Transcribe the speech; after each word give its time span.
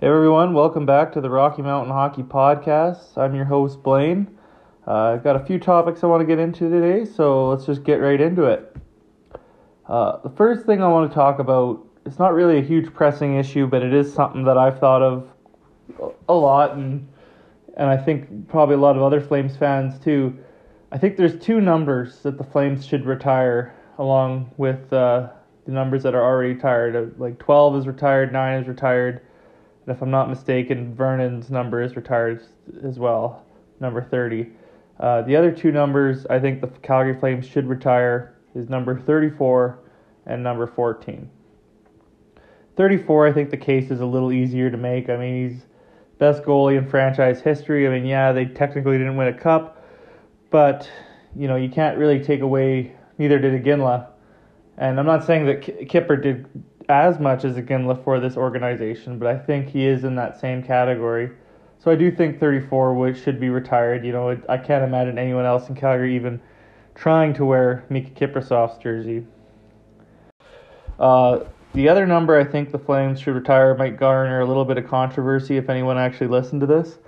Hey 0.00 0.06
everyone, 0.06 0.54
welcome 0.54 0.86
back 0.86 1.12
to 1.14 1.20
the 1.20 1.28
Rocky 1.28 1.60
Mountain 1.60 1.92
Hockey 1.92 2.22
Podcast. 2.22 3.18
I'm 3.18 3.34
your 3.34 3.46
host 3.46 3.82
Blaine. 3.82 4.28
Uh, 4.86 5.14
I've 5.14 5.24
got 5.24 5.34
a 5.34 5.44
few 5.44 5.58
topics 5.58 6.04
I 6.04 6.06
want 6.06 6.20
to 6.20 6.24
get 6.24 6.38
into 6.38 6.70
today, 6.70 7.04
so 7.04 7.48
let's 7.48 7.66
just 7.66 7.82
get 7.82 7.96
right 7.96 8.20
into 8.20 8.44
it. 8.44 8.76
Uh, 9.88 10.18
the 10.22 10.30
first 10.30 10.66
thing 10.66 10.84
I 10.84 10.86
want 10.86 11.10
to 11.10 11.14
talk 11.16 11.40
about, 11.40 11.84
it's 12.06 12.20
not 12.20 12.32
really 12.32 12.58
a 12.58 12.62
huge 12.62 12.94
pressing 12.94 13.34
issue, 13.34 13.66
but 13.66 13.82
it 13.82 13.92
is 13.92 14.14
something 14.14 14.44
that 14.44 14.56
I've 14.56 14.78
thought 14.78 15.02
of 15.02 15.28
a 16.28 16.34
lot, 16.34 16.76
and 16.76 17.08
and 17.76 17.90
I 17.90 17.96
think 17.96 18.48
probably 18.48 18.76
a 18.76 18.78
lot 18.78 18.94
of 18.94 19.02
other 19.02 19.20
Flames 19.20 19.56
fans 19.56 19.98
too. 19.98 20.32
I 20.92 20.98
think 20.98 21.16
there's 21.16 21.44
two 21.44 21.60
numbers 21.60 22.20
that 22.20 22.38
the 22.38 22.44
Flames 22.44 22.86
should 22.86 23.04
retire, 23.04 23.74
along 23.98 24.52
with 24.58 24.92
uh, 24.92 25.30
the 25.66 25.72
numbers 25.72 26.04
that 26.04 26.14
are 26.14 26.22
already 26.22 26.54
retired. 26.54 27.18
Like 27.18 27.40
12 27.40 27.78
is 27.78 27.86
retired, 27.88 28.32
9 28.32 28.62
is 28.62 28.68
retired 28.68 29.22
and 29.88 29.96
if 29.96 30.02
I'm 30.02 30.10
not 30.10 30.28
mistaken, 30.28 30.94
Vernon's 30.94 31.48
number 31.50 31.80
is 31.80 31.96
retired 31.96 32.44
as 32.84 32.98
well, 32.98 33.46
number 33.80 34.02
30. 34.02 34.50
Uh, 35.00 35.22
the 35.22 35.34
other 35.34 35.50
two 35.50 35.72
numbers 35.72 36.26
I 36.26 36.38
think 36.38 36.60
the 36.60 36.66
Calgary 36.66 37.18
Flames 37.18 37.46
should 37.46 37.66
retire 37.66 38.36
is 38.54 38.68
number 38.68 39.00
34 39.00 39.78
and 40.26 40.42
number 40.42 40.66
14. 40.66 41.30
34, 42.76 43.26
I 43.28 43.32
think 43.32 43.48
the 43.48 43.56
case 43.56 43.90
is 43.90 44.02
a 44.02 44.04
little 44.04 44.30
easier 44.30 44.70
to 44.70 44.76
make. 44.76 45.08
I 45.08 45.16
mean, 45.16 45.48
he's 45.48 45.62
best 46.18 46.42
goalie 46.42 46.76
in 46.76 46.86
franchise 46.86 47.40
history. 47.40 47.86
I 47.86 47.90
mean, 47.90 48.04
yeah, 48.04 48.32
they 48.32 48.44
technically 48.44 48.98
didn't 48.98 49.16
win 49.16 49.28
a 49.28 49.32
cup, 49.32 49.82
but 50.50 50.86
you 51.34 51.48
know 51.48 51.56
you 51.56 51.70
can't 51.70 51.96
really 51.96 52.22
take 52.22 52.42
away. 52.42 52.92
Neither 53.16 53.38
did 53.38 53.64
Iginla, 53.64 54.06
and 54.76 55.00
I'm 55.00 55.06
not 55.06 55.24
saying 55.24 55.46
that 55.46 55.88
Kipper 55.88 56.16
did 56.16 56.46
as 56.88 57.18
much 57.20 57.44
as 57.44 57.56
Iginla 57.56 58.02
for 58.02 58.18
this 58.18 58.36
organization, 58.36 59.18
but 59.18 59.28
I 59.28 59.38
think 59.38 59.68
he 59.68 59.86
is 59.86 60.04
in 60.04 60.14
that 60.16 60.40
same 60.40 60.62
category. 60.62 61.30
So 61.78 61.90
I 61.90 61.94
do 61.94 62.10
think 62.10 62.40
34 62.40 62.94
would, 62.94 63.16
should 63.16 63.38
be 63.38 63.50
retired. 63.50 64.04
You 64.04 64.12
know, 64.12 64.30
it, 64.30 64.44
I 64.48 64.58
can't 64.58 64.82
imagine 64.82 65.18
anyone 65.18 65.44
else 65.44 65.68
in 65.68 65.74
Calgary 65.74 66.16
even 66.16 66.40
trying 66.94 67.32
to 67.34 67.44
wear 67.44 67.84
Mika 67.88 68.10
Kiprusoff's 68.10 68.78
jersey. 68.78 69.24
Uh, 70.98 71.44
the 71.74 71.88
other 71.88 72.06
number 72.06 72.38
I 72.38 72.44
think 72.44 72.72
the 72.72 72.78
Flames 72.78 73.20
should 73.20 73.34
retire 73.34 73.74
might 73.76 73.96
garner 73.96 74.40
a 74.40 74.46
little 74.46 74.64
bit 74.64 74.78
of 74.78 74.88
controversy 74.88 75.56
if 75.56 75.68
anyone 75.68 75.96
actually 75.96 76.26
listened 76.26 76.60
to 76.62 76.66
this, 76.66 76.98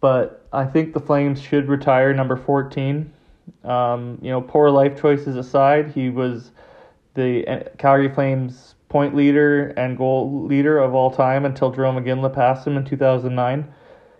but 0.00 0.46
I 0.52 0.64
think 0.64 0.92
the 0.92 1.00
Flames 1.00 1.40
should 1.40 1.68
retire 1.68 2.14
number 2.14 2.36
14. 2.36 3.12
Um, 3.64 4.18
you 4.22 4.30
know, 4.30 4.40
poor 4.40 4.70
life 4.70 5.00
choices 5.00 5.34
aside, 5.36 5.90
he 5.90 6.10
was 6.10 6.52
the 7.14 7.46
uh, 7.48 7.68
Calgary 7.78 8.14
Flames 8.14 8.75
point 8.88 9.14
leader 9.14 9.68
and 9.76 9.96
goal 9.96 10.44
leader 10.44 10.78
of 10.78 10.94
all 10.94 11.10
time 11.10 11.44
until 11.44 11.72
Jarome 11.72 12.02
Iginla 12.02 12.32
passed 12.32 12.66
him 12.66 12.76
in 12.76 12.84
2009. 12.84 13.72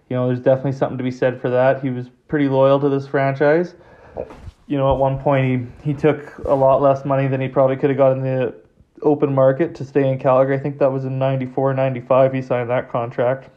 You 0.08 0.16
know, 0.16 0.26
there's 0.26 0.40
definitely 0.40 0.72
something 0.72 0.98
to 0.98 1.04
be 1.04 1.10
said 1.10 1.40
for 1.40 1.50
that. 1.50 1.82
He 1.82 1.90
was 1.90 2.10
pretty 2.28 2.48
loyal 2.48 2.80
to 2.80 2.88
this 2.88 3.06
franchise. 3.06 3.74
You 4.66 4.76
know, 4.76 4.92
at 4.92 4.98
one 4.98 5.18
point 5.18 5.70
he, 5.82 5.92
he 5.92 5.94
took 5.94 6.38
a 6.38 6.54
lot 6.54 6.82
less 6.82 7.04
money 7.04 7.28
than 7.28 7.40
he 7.40 7.48
probably 7.48 7.76
could 7.76 7.90
have 7.90 7.96
got 7.96 8.12
in 8.12 8.22
the 8.22 8.54
open 9.02 9.34
market 9.34 9.74
to 9.76 9.84
stay 9.84 10.08
in 10.08 10.18
Calgary. 10.18 10.56
I 10.56 10.60
think 10.60 10.78
that 10.78 10.90
was 10.90 11.04
in 11.04 11.18
94, 11.18 11.74
95 11.74 12.32
he 12.32 12.42
signed 12.42 12.70
that 12.70 12.90
contract. 12.90 13.50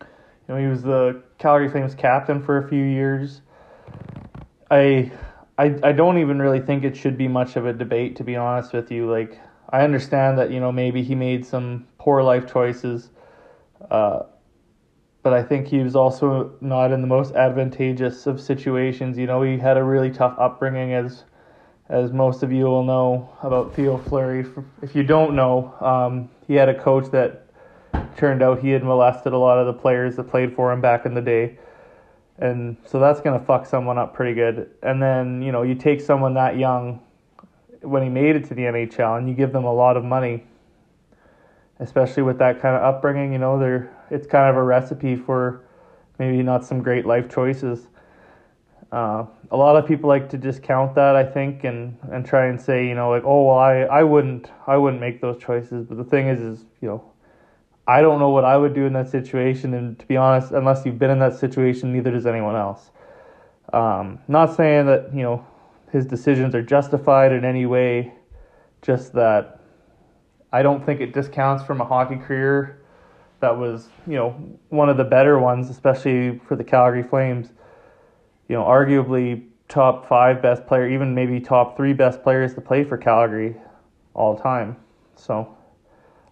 You 0.00 0.06
know, 0.54 0.56
he 0.60 0.66
was 0.66 0.82
the 0.82 1.22
Calgary 1.38 1.68
Flames 1.68 1.94
captain 1.94 2.42
for 2.42 2.58
a 2.58 2.68
few 2.68 2.82
years. 2.82 3.40
I 4.70 5.10
I 5.58 5.74
I 5.82 5.92
don't 5.92 6.18
even 6.18 6.40
really 6.40 6.60
think 6.60 6.84
it 6.84 6.96
should 6.96 7.16
be 7.16 7.28
much 7.28 7.56
of 7.56 7.66
a 7.66 7.72
debate 7.72 8.16
to 8.16 8.24
be 8.24 8.36
honest 8.36 8.72
with 8.72 8.90
you. 8.90 9.10
Like 9.10 9.40
I 9.70 9.82
understand 9.82 10.38
that 10.38 10.50
you 10.50 10.60
know 10.60 10.72
maybe 10.72 11.02
he 11.02 11.14
made 11.14 11.44
some 11.44 11.86
poor 11.98 12.22
life 12.22 12.50
choices, 12.50 13.10
uh, 13.90 14.24
but 15.22 15.32
I 15.32 15.42
think 15.42 15.66
he 15.66 15.78
was 15.78 15.96
also 15.96 16.52
not 16.60 16.92
in 16.92 17.00
the 17.00 17.06
most 17.06 17.34
advantageous 17.34 18.26
of 18.26 18.40
situations. 18.40 19.18
You 19.18 19.26
know, 19.26 19.42
he 19.42 19.58
had 19.58 19.76
a 19.76 19.82
really 19.82 20.10
tough 20.10 20.36
upbringing, 20.38 20.92
as 20.92 21.24
as 21.88 22.12
most 22.12 22.42
of 22.42 22.52
you 22.52 22.64
will 22.64 22.84
know 22.84 23.36
about 23.42 23.74
Theo 23.74 23.96
Fleury. 23.96 24.44
If 24.82 24.94
you 24.94 25.02
don't 25.02 25.36
know, 25.36 25.74
um, 25.80 26.30
he 26.46 26.54
had 26.54 26.68
a 26.68 26.74
coach 26.80 27.10
that 27.12 27.46
turned 28.16 28.42
out 28.42 28.60
he 28.60 28.70
had 28.70 28.82
molested 28.82 29.32
a 29.32 29.38
lot 29.38 29.58
of 29.58 29.66
the 29.66 29.72
players 29.72 30.16
that 30.16 30.24
played 30.24 30.54
for 30.54 30.72
him 30.72 30.80
back 30.80 31.06
in 31.06 31.14
the 31.14 31.20
day. 31.20 31.58
And 32.38 32.76
so 32.84 32.98
that's 32.98 33.20
going 33.20 33.38
to 33.38 33.44
fuck 33.44 33.66
someone 33.66 33.98
up 33.98 34.14
pretty 34.14 34.34
good. 34.34 34.70
And 34.82 35.02
then, 35.02 35.42
you 35.42 35.52
know, 35.52 35.62
you 35.62 35.74
take 35.74 36.00
someone 36.00 36.34
that 36.34 36.58
young 36.58 37.00
when 37.86 38.02
he 38.02 38.08
made 38.08 38.36
it 38.36 38.44
to 38.48 38.54
the 38.54 38.62
NHL, 38.62 39.18
and 39.18 39.28
you 39.28 39.34
give 39.34 39.52
them 39.52 39.64
a 39.64 39.72
lot 39.72 39.96
of 39.96 40.04
money, 40.04 40.44
especially 41.80 42.22
with 42.22 42.38
that 42.38 42.60
kind 42.60 42.76
of 42.76 42.82
upbringing. 42.82 43.32
You 43.32 43.38
know, 43.38 43.58
they're 43.58 43.94
it's 44.10 44.26
kind 44.26 44.50
of 44.50 44.56
a 44.56 44.62
recipe 44.62 45.16
for 45.16 45.62
maybe 46.18 46.42
not 46.42 46.64
some 46.64 46.82
great 46.82 47.06
life 47.06 47.28
choices. 47.28 47.88
Uh, 48.92 49.26
a 49.50 49.56
lot 49.56 49.76
of 49.76 49.86
people 49.86 50.08
like 50.08 50.28
to 50.30 50.38
discount 50.38 50.94
that, 50.94 51.16
I 51.16 51.24
think, 51.24 51.64
and, 51.64 51.98
and 52.10 52.24
try 52.24 52.46
and 52.46 52.60
say, 52.60 52.86
you 52.86 52.94
know, 52.94 53.10
like, 53.10 53.24
oh 53.24 53.44
well, 53.44 53.58
I, 53.58 53.80
I 53.80 54.02
wouldn't 54.02 54.50
I 54.66 54.76
wouldn't 54.76 55.00
make 55.00 55.20
those 55.20 55.38
choices. 55.42 55.86
But 55.86 55.98
the 55.98 56.04
thing 56.04 56.28
is, 56.28 56.40
is 56.40 56.64
you 56.80 56.88
know, 56.88 57.04
I 57.86 58.00
don't 58.00 58.18
know 58.18 58.30
what 58.30 58.44
I 58.44 58.56
would 58.56 58.74
do 58.74 58.86
in 58.86 58.92
that 58.94 59.08
situation, 59.08 59.74
and 59.74 59.98
to 59.98 60.06
be 60.06 60.16
honest, 60.16 60.52
unless 60.52 60.86
you've 60.86 60.98
been 60.98 61.10
in 61.10 61.18
that 61.18 61.38
situation, 61.38 61.92
neither 61.92 62.10
does 62.10 62.26
anyone 62.26 62.56
else. 62.56 62.90
Um, 63.72 64.20
not 64.28 64.54
saying 64.56 64.86
that 64.86 65.10
you 65.12 65.22
know 65.22 65.46
his 65.96 66.04
decisions 66.04 66.54
are 66.54 66.62
justified 66.62 67.32
in 67.32 67.44
any 67.44 67.64
way, 67.64 68.12
just 68.82 69.14
that 69.14 69.60
I 70.52 70.62
don't 70.62 70.84
think 70.84 71.00
it 71.00 71.14
discounts 71.14 71.64
from 71.64 71.80
a 71.80 71.84
hockey 71.84 72.16
career 72.16 72.82
that 73.40 73.56
was, 73.56 73.88
you 74.06 74.14
know, 74.14 74.30
one 74.68 74.90
of 74.90 74.98
the 74.98 75.04
better 75.04 75.38
ones, 75.38 75.70
especially 75.70 76.38
for 76.46 76.54
the 76.54 76.64
Calgary 76.64 77.02
Flames. 77.02 77.48
You 78.48 78.56
know, 78.56 78.62
arguably 78.62 79.46
top 79.68 80.06
five 80.06 80.42
best 80.42 80.66
player, 80.66 80.88
even 80.88 81.14
maybe 81.14 81.40
top 81.40 81.76
three 81.76 81.94
best 81.94 82.22
players 82.22 82.54
to 82.54 82.60
play 82.60 82.84
for 82.84 82.98
Calgary 82.98 83.56
all 84.14 84.36
time. 84.36 84.76
So 85.16 85.56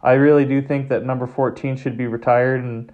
I 0.02 0.12
really 0.12 0.44
do 0.44 0.60
think 0.60 0.90
that 0.90 1.04
number 1.04 1.26
14 1.26 1.76
should 1.76 1.96
be 1.96 2.06
retired 2.06 2.62
and 2.62 2.92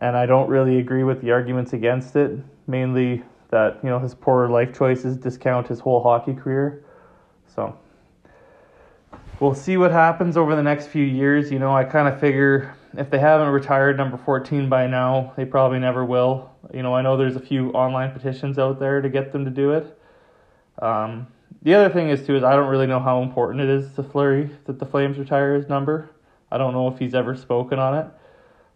and 0.00 0.16
I 0.16 0.26
don't 0.26 0.48
really 0.48 0.78
agree 0.78 1.02
with 1.02 1.20
the 1.22 1.32
arguments 1.32 1.72
against 1.72 2.14
it, 2.14 2.38
mainly 2.68 3.24
that 3.50 3.78
you 3.82 3.88
know 3.88 3.98
his 3.98 4.14
poor 4.14 4.48
life 4.48 4.76
choices 4.76 5.16
discount 5.16 5.68
his 5.68 5.80
whole 5.80 6.02
hockey 6.02 6.34
career. 6.34 6.84
So 7.54 7.76
we'll 9.40 9.54
see 9.54 9.76
what 9.76 9.90
happens 9.90 10.36
over 10.36 10.54
the 10.54 10.62
next 10.62 10.88
few 10.88 11.04
years. 11.04 11.50
You 11.50 11.58
know, 11.58 11.74
I 11.74 11.84
kind 11.84 12.08
of 12.08 12.20
figure 12.20 12.74
if 12.96 13.10
they 13.10 13.18
haven't 13.18 13.48
retired 13.48 13.96
number 13.96 14.16
14 14.16 14.68
by 14.68 14.86
now, 14.86 15.32
they 15.36 15.44
probably 15.44 15.78
never 15.78 16.04
will. 16.04 16.50
You 16.72 16.82
know, 16.82 16.94
I 16.94 17.02
know 17.02 17.16
there's 17.16 17.36
a 17.36 17.40
few 17.40 17.70
online 17.70 18.12
petitions 18.12 18.58
out 18.58 18.80
there 18.80 19.00
to 19.00 19.08
get 19.08 19.32
them 19.32 19.44
to 19.44 19.50
do 19.50 19.72
it. 19.72 19.98
Um, 20.80 21.26
the 21.62 21.74
other 21.74 21.92
thing 21.92 22.08
is 22.08 22.26
too 22.26 22.36
is 22.36 22.44
I 22.44 22.54
don't 22.54 22.68
really 22.68 22.86
know 22.86 23.00
how 23.00 23.22
important 23.22 23.60
it 23.62 23.68
is 23.68 23.92
to 23.94 24.02
Fleury 24.02 24.50
that 24.66 24.78
the 24.78 24.86
Flames 24.86 25.18
retire 25.18 25.54
his 25.54 25.68
number. 25.68 26.10
I 26.50 26.58
don't 26.58 26.72
know 26.72 26.88
if 26.88 26.98
he's 26.98 27.14
ever 27.14 27.36
spoken 27.36 27.78
on 27.78 27.98
it, 27.98 28.06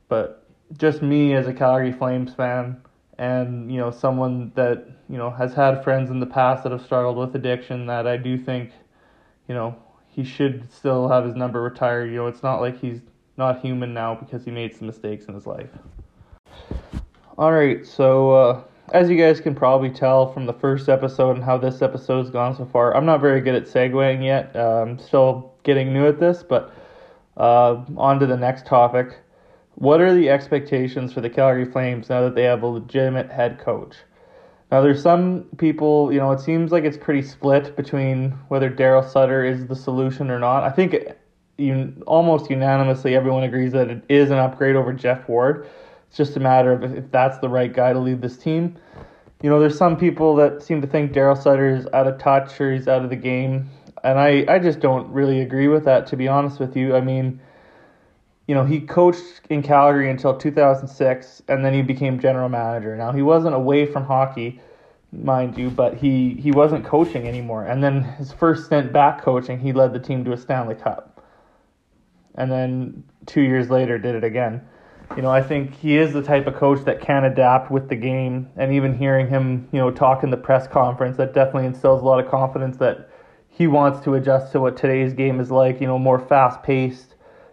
but 0.09 0.47
just 0.77 1.01
me 1.01 1.35
as 1.35 1.47
a 1.47 1.55
Calgary 1.55 1.93
Flames 1.93 2.35
fan, 2.35 2.83
and 3.19 3.71
you 3.71 3.79
know 3.79 3.91
someone 3.91 4.53
that 4.55 4.87
you 5.09 5.19
know 5.19 5.31
has 5.31 5.53
had 5.53 5.83
friends 5.85 6.11
in 6.11 6.21
the 6.21 6.27
past 6.27 6.63
that 6.63 6.73
have 6.73 6.83
struggled 6.83 7.17
with 7.17 7.35
addiction 7.35 7.87
that 7.87 8.07
I 8.07 8.17
do 8.17 8.39
think 8.39 8.71
you 9.49 9.55
know 9.55 9.77
he 10.09 10.25
should 10.25 10.71
still 10.73 11.09
have 11.09 11.25
his 11.25 11.35
number 11.35 11.63
retired. 11.63 12.11
You 12.11 12.17
know 12.17 12.27
it's 12.27 12.43
not 12.43 12.61
like 12.61 12.81
he's 12.81 13.01
not 13.37 13.61
human 13.61 13.95
now 13.95 14.15
because 14.15 14.45
he 14.45 14.51
made 14.51 14.75
some 14.75 14.87
mistakes 14.87 15.27
in 15.27 15.35
his 15.35 15.47
life. 15.47 15.71
All 17.39 17.53
right 17.53 17.85
so 17.87 18.33
uh, 18.33 18.65
as 18.93 19.09
you 19.11 19.17
guys 19.17 19.41
can 19.41 19.55
probably 19.55 19.91
tell 19.91 20.33
from 20.33 20.47
the 20.47 20.53
first 20.53 20.89
episode 20.89 21.37
and 21.37 21.45
how 21.45 21.59
this 21.59 21.83
episode's 21.83 22.31
gone 22.31 22.57
so 22.57 22.65
far 22.65 22.95
I'm 22.97 23.07
not 23.07 23.21
very 23.21 23.41
good 23.41 23.55
at 23.55 23.65
segueing 23.65 24.25
yet. 24.25 24.55
Uh, 24.55 24.83
I'm 24.83 24.99
still 24.99 25.53
getting 25.65 25.93
new 25.93 26.07
at 26.07 26.19
this 26.19 26.43
but 26.43 26.75
uh, 27.37 27.83
on 27.97 28.21
to 28.21 28.27
the 28.27 28.37
next 28.37 28.67
topic 28.67 29.19
what 29.75 30.01
are 30.01 30.15
the 30.15 30.29
expectations 30.31 31.13
for 31.13 31.21
the 31.21 31.31
Calgary 31.31 31.65
Flames 31.65 32.09
now 32.09 32.23
that 32.23 32.35
they 32.35 32.45
have 32.45 32.63
a 32.63 32.67
legitimate 32.67 33.31
head 33.31 33.59
coach? 33.59 33.97
Now, 34.71 34.81
there's 34.81 35.03
some 35.03 35.45
people, 35.59 36.11
you 36.13 36.19
know, 36.19 36.33
it 36.33 36.41
seems 36.41 36.73
like 36.73 36.85
it's 36.85 36.97
pretty 36.97 37.23
split 37.23 37.77
between 37.77 38.31
whether 38.49 38.71
Daryl 38.71 39.07
Sutter 39.07 39.45
is 39.45 39.67
the 39.67 39.77
solution 39.77 40.31
or 40.31 40.39
not. 40.39 40.65
I 40.65 40.71
think 40.71 40.97
you, 41.59 41.93
almost 42.07 42.51
unanimously 42.51 43.15
everyone 43.15 43.45
agrees 43.45 43.73
that 43.73 43.91
it 43.91 44.03
is 44.09 44.31
an 44.31 44.39
upgrade 44.39 44.77
over 44.77 44.93
Geoff 44.93 45.29
Ward. 45.29 45.69
It's 46.09 46.17
just 46.17 46.37
a 46.37 46.41
matter 46.41 46.73
of 46.73 46.85
if 46.97 47.11
that's 47.11 47.39
the 47.39 47.49
right 47.49 47.73
guy 47.73 47.93
to 47.93 47.99
lead 47.99 48.23
this 48.23 48.39
team. 48.39 48.77
You 49.43 49.51
know, 49.51 49.61
there's 49.61 49.77
some 49.77 49.97
people 49.97 50.37
that 50.37 50.63
seem 50.63 50.81
to 50.81 50.87
think 50.87 51.13
Daryl 51.13 51.41
Sutter 51.41 51.75
is 51.75 51.87
out 51.93 52.07
of 52.07 52.19
touch 52.19 52.61
or 52.61 52.73
he's 52.73 52.89
out 52.89 53.03
of 53.03 53.11
the 53.11 53.17
game. 53.17 53.69
And 54.05 54.19
I, 54.19 54.45
I 54.49 54.59
just 54.59 54.81
don't 54.81 55.11
really 55.13 55.41
agree 55.41 55.69
with 55.69 55.85
that, 55.85 56.07
to 56.09 56.17
be 56.17 56.29
honest 56.29 56.61
with 56.61 56.77
you. 56.77 56.97
I 56.97 57.01
mean, 57.01 57.41
you 58.47 58.55
know, 58.55 58.65
he 58.65 58.81
coached 58.81 59.43
in 59.51 59.63
Calgary 59.63 60.11
until 60.11 60.37
2006, 60.37 61.43
and 61.49 61.65
then 61.65 61.73
he 61.75 61.83
became 61.83 62.19
general 62.21 62.49
manager. 62.49 62.97
Now 62.97 63.13
he 63.13 63.23
wasn't 63.23 63.55
away 63.55 63.87
from 63.87 64.05
hockey, 64.05 64.61
mind 65.13 65.57
you, 65.57 65.71
but 65.71 65.95
he 65.97 66.35
he 66.35 66.51
wasn't 66.53 66.85
coaching 66.85 67.27
anymore. 67.29 67.65
And 67.67 67.83
then 67.83 68.03
his 68.03 68.33
first 68.33 68.67
stint 68.67 68.93
back 68.93 69.23
coaching, 69.23 69.61
he 69.61 69.73
led 69.73 69.93
the 69.93 70.01
team 70.01 70.25
to 70.25 70.33
a 70.33 70.37
Stanley 70.37 70.75
Cup. 70.75 71.23
and 72.35 72.51
then 72.51 73.05
two 73.27 73.43
years 73.43 73.71
later 73.71 73.99
did 73.99 74.15
it 74.15 74.25
again. 74.25 74.63
You 75.17 75.23
know, 75.23 75.31
I 75.31 75.43
think 75.43 75.75
he 75.75 75.99
is 75.99 76.13
the 76.15 76.23
type 76.23 76.47
of 76.47 76.55
coach 76.55 76.85
that 76.87 77.01
can 77.01 77.25
adapt 77.25 77.71
with 77.71 77.89
the 77.89 77.97
game, 77.97 78.49
and 78.57 78.73
even 78.73 78.97
hearing 78.97 79.29
him, 79.29 79.69
you 79.73 79.79
know, 79.79 79.91
talk 79.91 80.23
in 80.23 80.31
the 80.31 80.37
press 80.39 80.67
conference, 80.67 81.19
that 81.19 81.35
definitely 81.35 81.67
instills 81.67 82.01
a 82.01 82.05
lot 82.05 82.19
of 82.25 82.31
confidence 82.31 82.79
that 82.79 83.11
he 83.49 83.67
wants 83.67 84.01
to 84.05 84.15
adjust 84.15 84.53
to 84.53 84.61
what 84.61 84.77
today's 84.77 85.13
game 85.13 85.39
is 85.41 85.51
like. 85.51 85.81
You 85.81 85.87
know, 85.87 85.99
more 85.99 86.19
fast 86.19 86.63
paced. 86.63 87.12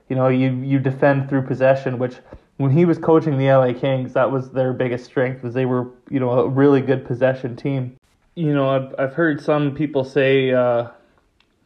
You 0.09 0.15
know, 0.15 0.27
you 0.27 0.51
you 0.51 0.79
defend 0.79 1.29
through 1.29 1.43
possession, 1.43 1.99
which 1.99 2.15
when 2.57 2.71
he 2.71 2.83
was 2.85 2.97
coaching 2.97 3.37
the 3.37 3.51
LA 3.51 3.73
Kings, 3.73 4.13
that 4.13 4.31
was 4.31 4.51
their 4.51 4.73
biggest 4.73 5.05
strength, 5.05 5.43
was 5.43 5.53
they 5.53 5.65
were 5.65 5.87
you 6.09 6.19
know 6.19 6.31
a 6.31 6.47
really 6.49 6.81
good 6.81 7.05
possession 7.05 7.55
team. 7.55 7.95
You 8.35 8.53
know, 8.53 8.69
I've 8.69 8.95
I've 8.99 9.13
heard 9.13 9.41
some 9.41 9.73
people 9.73 10.03
say. 10.03 10.51
Uh, 10.51 10.89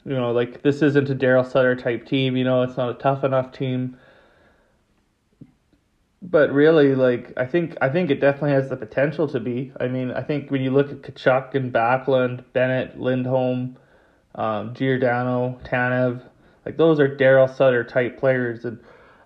you 0.06 0.13
know, 0.13 0.31
like 0.31 0.62
this 0.63 0.81
isn't 0.81 1.10
a 1.10 1.16
Daryl 1.16 1.50
Sutter 1.50 1.75
type 1.75 2.06
team. 2.06 2.36
You 2.36 2.44
know, 2.44 2.63
it's 2.63 2.78
not 2.78 2.90
a 2.90 2.94
tough 2.95 3.24
enough 3.24 3.51
team. 3.51 3.98
But 6.22 6.51
really, 6.51 6.96
like 6.96 7.34
I 7.38 7.46
think 7.46 7.78
I 7.81 7.89
think 7.89 8.10
it 8.10 8.19
definitely 8.19 8.51
has 8.51 8.69
the 8.69 8.78
potential 8.78 9.28
to 9.30 9.39
be. 9.39 9.72
I 9.80 9.88
mean, 9.88 10.12
I 10.12 10.22
think 10.22 10.51
when 10.51 10.62
you 10.62 10.72
look 10.72 10.89
at 10.89 11.01
Tkachuk 11.01 11.56
and 11.56 11.72
Backlund, 11.72 12.44
Bennett, 12.54 13.00
Lindholm, 13.00 13.78
um, 14.36 14.74
Giordano, 14.74 15.60
Tanev, 15.66 16.22
like 16.65 16.77
those 16.77 17.00
are 17.00 17.10
Daryl 17.10 17.54
Sutter 17.54 17.83
type 17.83 18.19
players, 18.19 18.65
and 18.65 18.80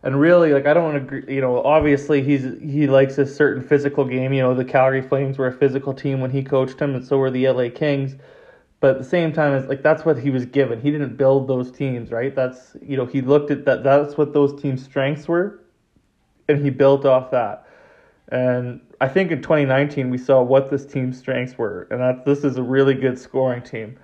and 0.03 0.19
really, 0.19 0.53
like 0.53 0.65
I 0.65 0.73
don't 0.73 0.93
want 0.93 1.09
to, 1.09 1.33
you 1.33 1.41
know, 1.41 1.61
obviously 1.63 2.21
he's 2.23 2.43
he 2.61 2.87
likes 2.87 3.17
a 3.17 3.25
certain 3.25 3.63
physical 3.63 4.05
game. 4.05 4.33
You 4.33 4.41
know, 4.41 4.53
the 4.53 4.65
Calgary 4.65 5.01
Flames 5.01 5.37
were 5.37 5.47
a 5.47 5.53
physical 5.53 5.93
team 5.93 6.21
when 6.21 6.31
he 6.31 6.43
coached 6.43 6.77
them, 6.77 6.95
and 6.95 7.05
so 7.05 7.17
were 7.17 7.31
the 7.31 7.47
LA 7.49 7.69
Kings 7.69 8.15
but 8.79 8.91
at 8.91 8.97
the 8.99 9.03
same 9.03 9.33
time 9.33 9.53
it's 9.53 9.67
like 9.67 9.81
that's 9.81 10.05
what 10.05 10.19
he 10.19 10.29
was 10.29 10.45
given. 10.45 10.79
He 10.79 10.91
didn't 10.91 11.17
build 11.17 11.47
those 11.47 11.71
teams 11.71 12.11
right? 12.11 12.35
That's 12.35 12.75
you 12.81 12.97
know 12.97 13.05
he 13.05 13.21
looked 13.21 13.51
at 13.51 13.65
that 13.65 13.83
that's 13.83 14.17
what 14.17 14.33
those 14.33 14.59
teams 14.61 14.83
strengths 14.83 15.27
were 15.27 15.63
and 16.47 16.63
he 16.63 16.69
built 16.69 17.05
off 17.05 17.31
that. 17.31 17.65
And 18.29 18.81
i 18.99 19.07
think 19.07 19.31
in 19.31 19.41
2019 19.41 20.09
we 20.09 20.17
saw 20.17 20.41
what 20.41 20.69
this 20.69 20.85
team's 20.85 21.17
strengths 21.17 21.57
were 21.57 21.87
and 21.91 22.01
that 22.01 22.25
this 22.25 22.43
is 22.43 22.57
a 22.57 22.63
really 22.63 22.95
good 22.95 23.17
scoring 23.17 23.61
team 23.61 23.97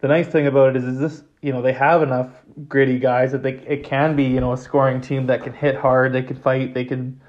the 0.00 0.08
nice 0.08 0.28
thing 0.28 0.46
about 0.46 0.70
it 0.70 0.76
is 0.76 0.84
is 0.84 0.98
this 0.98 1.22
you 1.42 1.52
know 1.52 1.62
they 1.62 1.72
have 1.72 2.02
enough 2.02 2.28
gritty 2.68 2.98
guys 2.98 3.32
that 3.32 3.42
they 3.42 3.54
it 3.66 3.84
can 3.84 4.16
be 4.16 4.24
you 4.24 4.40
know 4.40 4.52
a 4.52 4.56
scoring 4.56 5.00
team 5.00 5.26
that 5.26 5.42
can 5.42 5.52
hit 5.52 5.74
hard 5.76 6.12
they 6.12 6.22
can 6.22 6.36
fight 6.36 6.74
they 6.74 6.84
can 6.84 7.20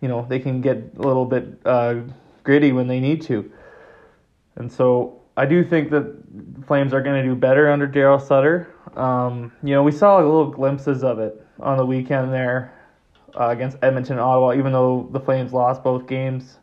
you 0.00 0.08
know 0.08 0.26
they 0.28 0.38
can 0.38 0.60
get 0.60 0.76
a 0.96 1.02
little 1.02 1.24
bit 1.24 1.58
uh, 1.64 1.94
gritty 2.42 2.72
when 2.72 2.86
they 2.86 3.00
need 3.00 3.22
to 3.22 3.50
and 4.56 4.70
so 4.70 5.20
I 5.36 5.46
do 5.46 5.64
think 5.64 5.90
that 5.90 6.14
Flames 6.66 6.92
are 6.94 7.02
going 7.02 7.20
to 7.20 7.28
do 7.28 7.34
better 7.34 7.70
under 7.70 7.88
Daryl 7.88 8.24
Sutter. 8.24 8.72
Um, 8.96 9.52
you 9.62 9.74
know, 9.74 9.82
we 9.82 9.90
saw 9.90 10.16
little 10.18 10.46
glimpses 10.46 11.02
of 11.02 11.18
it 11.18 11.44
on 11.58 11.76
the 11.76 11.84
weekend 11.84 12.32
there 12.32 12.72
uh, 13.38 13.48
against 13.48 13.76
Edmonton 13.82 14.18
Ottawa, 14.18 14.54
even 14.54 14.72
though 14.72 15.08
the 15.12 15.18
Flames 15.18 15.52
lost 15.52 15.82
both 15.82 16.06
games. 16.06 16.58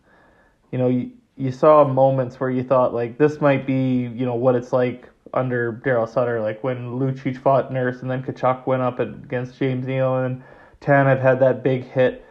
You 0.71 0.77
know, 0.77 0.87
you, 0.87 1.11
you 1.35 1.51
saw 1.51 1.85
moments 1.85 2.39
where 2.39 2.49
you 2.49 2.63
thought, 2.63 2.93
like, 2.93 3.17
this 3.17 3.41
might 3.41 3.67
be, 3.67 4.03
you 4.03 4.25
know, 4.25 4.35
what 4.35 4.55
it's 4.55 4.71
like 4.71 5.09
under 5.33 5.81
Daryl 5.85 6.07
Sutter, 6.07 6.41
like 6.41 6.63
when 6.63 6.99
Lucic 6.99 7.37
fought 7.37 7.71
Nurse 7.71 8.01
and 8.01 8.11
then 8.11 8.23
Tkachuk 8.23 8.67
went 8.67 8.81
up 8.81 8.99
against 8.99 9.57
James 9.57 9.85
Neal 9.85 10.17
and 10.17 10.43
Tanev 10.81 11.21
had 11.21 11.39
that 11.39 11.63
big 11.63 11.83
hit 11.83 12.25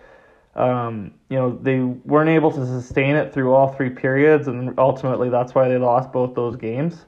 um, 0.54 1.14
you 1.28 1.38
know, 1.38 1.58
they 1.62 1.78
weren't 1.80 2.30
able 2.30 2.50
to 2.50 2.66
sustain 2.66 3.16
it 3.16 3.32
through 3.32 3.54
all 3.54 3.68
three 3.68 3.90
periods, 3.90 4.48
and 4.48 4.76
ultimately 4.78 5.28
that's 5.30 5.54
why 5.54 5.68
they 5.68 5.78
lost 5.78 6.12
both 6.12 6.34
those 6.34 6.56
games. 6.56 7.06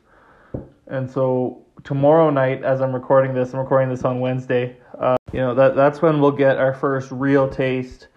And 0.87 1.11
so 1.11 1.65
tomorrow 1.83 2.31
night, 2.31 2.63
as 2.63 2.81
I'm 2.81 2.95
recording 2.95 3.35
this, 3.35 3.53
I'm 3.53 3.61
recording 3.61 3.89
this 3.89 4.05
on 4.05 4.21
Wednesday. 4.21 4.77
Uh, 4.99 5.17
you 5.33 5.41
know, 5.41 5.55
that 5.55 5.75
that's 5.75 6.01
when 6.01 6.21
we'll 6.21 6.31
get 6.31 6.59
our 6.59 6.75
first 6.75 7.11
real 7.11 7.49
taste 7.49 8.09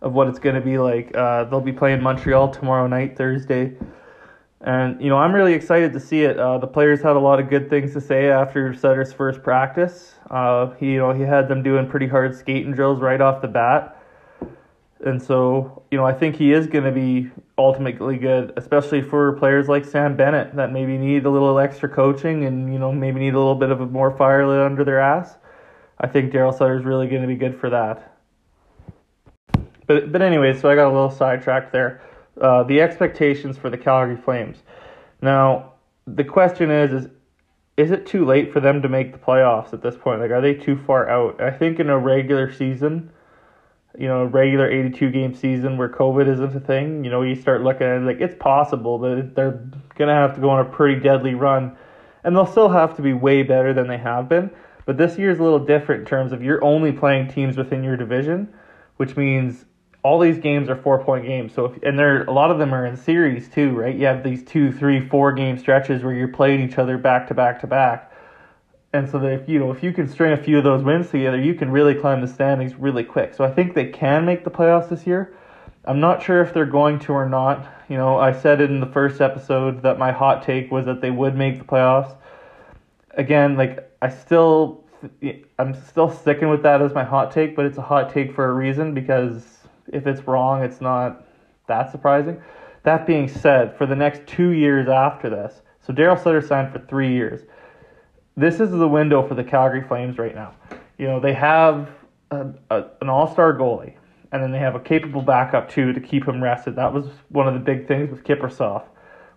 of 0.00 0.14
what 0.14 0.26
it's 0.26 0.40
going 0.40 0.56
to 0.56 0.60
be 0.60 0.78
like. 0.78 1.16
Uh, 1.16 1.44
they'll 1.44 1.60
be 1.60 1.72
playing 1.72 2.02
Montreal 2.02 2.48
tomorrow 2.48 2.88
night, 2.88 3.16
Thursday. 3.16 3.76
And 4.62 5.02
you 5.02 5.08
know, 5.08 5.18
I'm 5.18 5.34
really 5.34 5.54
excited 5.54 5.92
to 5.92 6.00
see 6.00 6.22
it. 6.22 6.38
Uh, 6.38 6.58
the 6.58 6.68
players 6.68 7.02
had 7.02 7.16
a 7.16 7.18
lot 7.18 7.40
of 7.40 7.50
good 7.50 7.68
things 7.68 7.92
to 7.94 8.00
say 8.00 8.30
after 8.30 8.72
Sutter's 8.74 9.12
first 9.12 9.42
practice. 9.42 10.14
Uh, 10.30 10.70
he, 10.78 10.92
you 10.92 10.98
know, 10.98 11.12
he 11.12 11.22
had 11.22 11.48
them 11.48 11.62
doing 11.62 11.88
pretty 11.88 12.06
hard 12.06 12.34
skating 12.34 12.72
drills 12.72 13.00
right 13.00 13.20
off 13.20 13.42
the 13.42 13.48
bat. 13.48 13.98
And 15.04 15.20
so, 15.20 15.82
you 15.90 15.98
know, 15.98 16.06
I 16.06 16.12
think 16.12 16.36
he 16.36 16.52
is 16.52 16.68
going 16.68 16.84
to 16.84 16.92
be 16.92 17.28
ultimately 17.58 18.16
good, 18.16 18.52
especially 18.56 19.02
for 19.02 19.32
players 19.32 19.68
like 19.68 19.84
Sam 19.84 20.16
Bennett 20.16 20.54
that 20.54 20.72
maybe 20.72 20.96
need 20.96 21.26
a 21.26 21.30
little 21.30 21.58
extra 21.58 21.88
coaching 21.88 22.44
and, 22.44 22.72
you 22.72 22.78
know, 22.78 22.92
maybe 22.92 23.18
need 23.18 23.34
a 23.34 23.38
little 23.38 23.56
bit 23.56 23.70
of 23.70 23.80
a 23.80 23.86
more 23.86 24.16
fire 24.16 24.46
lit 24.46 24.60
under 24.60 24.84
their 24.84 25.00
ass. 25.00 25.38
I 25.98 26.06
think 26.06 26.32
Daryl 26.32 26.56
Sutter 26.56 26.78
is 26.78 26.84
really 26.84 27.08
going 27.08 27.22
to 27.22 27.28
be 27.28 27.34
good 27.34 27.58
for 27.58 27.68
that. 27.70 28.16
But, 29.88 30.12
but 30.12 30.22
anyway, 30.22 30.56
so 30.56 30.70
I 30.70 30.76
got 30.76 30.86
a 30.86 30.94
little 30.94 31.10
sidetracked 31.10 31.72
there. 31.72 32.00
Uh, 32.42 32.64
the 32.64 32.80
expectations 32.80 33.56
for 33.56 33.70
the 33.70 33.78
Calgary 33.78 34.16
Flames. 34.16 34.58
Now, 35.22 35.74
the 36.06 36.24
question 36.24 36.70
is, 36.70 36.92
is 36.92 37.08
is 37.76 37.90
it 37.90 38.06
too 38.06 38.24
late 38.24 38.52
for 38.52 38.60
them 38.60 38.82
to 38.82 38.88
make 38.88 39.12
the 39.12 39.18
playoffs 39.18 39.72
at 39.72 39.82
this 39.82 39.96
point? 39.96 40.20
Like, 40.20 40.30
are 40.30 40.40
they 40.40 40.54
too 40.54 40.76
far 40.76 41.08
out? 41.08 41.40
I 41.40 41.50
think 41.50 41.80
in 41.80 41.88
a 41.88 41.98
regular 41.98 42.52
season, 42.52 43.10
you 43.98 44.08
know, 44.08 44.22
a 44.22 44.26
regular 44.26 44.70
82 44.70 45.10
game 45.10 45.34
season 45.34 45.78
where 45.78 45.88
COVID 45.88 46.28
isn't 46.28 46.56
a 46.56 46.60
thing, 46.60 47.04
you 47.04 47.10
know, 47.10 47.22
you 47.22 47.34
start 47.34 47.62
looking 47.62 47.86
at 47.86 47.98
it 47.98 48.04
like 48.04 48.20
it's 48.20 48.34
possible 48.38 48.98
that 48.98 49.34
they're 49.34 49.52
going 49.96 50.08
to 50.08 50.14
have 50.14 50.34
to 50.34 50.40
go 50.40 50.50
on 50.50 50.66
a 50.66 50.68
pretty 50.68 51.00
deadly 51.00 51.34
run. 51.34 51.76
And 52.24 52.36
they'll 52.36 52.46
still 52.46 52.68
have 52.68 52.94
to 52.96 53.02
be 53.02 53.12
way 53.12 53.42
better 53.42 53.72
than 53.72 53.88
they 53.88 53.98
have 53.98 54.28
been. 54.28 54.50
But 54.84 54.98
this 54.98 55.18
year 55.18 55.30
is 55.30 55.38
a 55.38 55.42
little 55.42 55.64
different 55.64 56.00
in 56.00 56.06
terms 56.06 56.32
of 56.32 56.42
you're 56.42 56.62
only 56.62 56.92
playing 56.92 57.28
teams 57.28 57.56
within 57.56 57.82
your 57.82 57.96
division, 57.96 58.52
which 58.96 59.16
means 59.16 59.64
all 60.02 60.18
these 60.18 60.38
games 60.38 60.68
are 60.68 60.76
four 60.76 61.02
point 61.02 61.24
games. 61.24 61.54
So 61.54 61.66
if, 61.66 61.82
and 61.82 61.98
there 61.98 62.24
a 62.24 62.32
lot 62.32 62.50
of 62.50 62.58
them 62.58 62.74
are 62.74 62.84
in 62.86 62.96
series 62.96 63.48
too, 63.48 63.70
right? 63.70 63.94
You 63.94 64.06
have 64.06 64.24
these 64.24 64.42
two, 64.42 64.72
three, 64.72 65.00
four 65.00 65.32
game 65.32 65.58
stretches 65.58 66.02
where 66.02 66.12
you're 66.12 66.28
playing 66.28 66.60
each 66.60 66.78
other 66.78 66.98
back 66.98 67.28
to 67.28 67.34
back 67.34 67.60
to 67.60 67.66
back. 67.66 68.12
And 68.92 69.08
so 69.08 69.18
that 69.20 69.32
if 69.32 69.48
you 69.48 69.58
know 69.58 69.70
if 69.70 69.82
you 69.82 69.92
can 69.92 70.08
string 70.08 70.32
a 70.32 70.36
few 70.36 70.58
of 70.58 70.64
those 70.64 70.82
wins 70.82 71.10
together, 71.10 71.40
you 71.40 71.54
can 71.54 71.70
really 71.70 71.94
climb 71.94 72.20
the 72.20 72.26
standings 72.26 72.74
really 72.74 73.04
quick. 73.04 73.32
So 73.34 73.44
I 73.44 73.50
think 73.50 73.74
they 73.74 73.86
can 73.86 74.26
make 74.26 74.44
the 74.44 74.50
playoffs 74.50 74.88
this 74.88 75.06
year. 75.06 75.34
I'm 75.84 75.98
not 75.98 76.22
sure 76.22 76.42
if 76.42 76.52
they're 76.52 76.66
going 76.66 76.98
to 77.00 77.12
or 77.12 77.28
not. 77.28 77.66
You 77.88 77.96
know, 77.96 78.18
I 78.18 78.32
said 78.32 78.60
in 78.60 78.80
the 78.80 78.86
first 78.86 79.20
episode 79.20 79.82
that 79.82 79.98
my 79.98 80.12
hot 80.12 80.42
take 80.42 80.70
was 80.70 80.86
that 80.86 81.00
they 81.00 81.10
would 81.10 81.36
make 81.36 81.58
the 81.58 81.64
playoffs. 81.64 82.14
Again, 83.12 83.56
like 83.56 83.88
I 84.02 84.08
still 84.08 84.84
I'm 85.58 85.74
still 85.74 86.10
sticking 86.10 86.48
with 86.48 86.62
that 86.64 86.82
as 86.82 86.92
my 86.92 87.04
hot 87.04 87.30
take, 87.30 87.56
but 87.56 87.66
it's 87.66 87.78
a 87.78 87.82
hot 87.82 88.12
take 88.12 88.34
for 88.34 88.48
a 88.48 88.52
reason 88.52 88.94
because 88.94 89.51
if 89.88 90.06
it's 90.06 90.26
wrong, 90.26 90.62
it's 90.62 90.80
not 90.80 91.24
that 91.68 91.90
surprising. 91.90 92.40
That 92.82 93.06
being 93.06 93.28
said, 93.28 93.76
for 93.76 93.86
the 93.86 93.96
next 93.96 94.26
2 94.26 94.50
years 94.50 94.88
after 94.88 95.30
this, 95.30 95.62
so 95.80 95.92
Daryl 95.92 96.20
Sutter 96.20 96.40
signed 96.40 96.72
for 96.72 96.78
3 96.80 97.12
years 97.12 97.42
this 98.36 98.60
is 98.60 98.70
the 98.70 98.88
window 98.88 99.26
for 99.26 99.34
the 99.34 99.44
Calgary 99.44 99.82
Flames 99.82 100.18
right 100.18 100.34
now. 100.34 100.54
You 100.98 101.06
know, 101.06 101.20
they 101.20 101.34
have 101.34 101.90
a, 102.30 102.48
a, 102.70 102.84
an 103.00 103.08
all 103.08 103.30
star 103.30 103.52
goalie, 103.54 103.94
and 104.32 104.42
then 104.42 104.52
they 104.52 104.58
have 104.58 104.74
a 104.74 104.80
capable 104.80 105.22
backup 105.22 105.70
too 105.70 105.92
to 105.92 106.00
keep 106.00 106.26
him 106.26 106.42
rested. 106.42 106.76
That 106.76 106.92
was 106.92 107.06
one 107.28 107.46
of 107.46 107.54
the 107.54 107.60
big 107.60 107.86
things 107.86 108.10
with 108.10 108.24
Kiprusoff, 108.24 108.84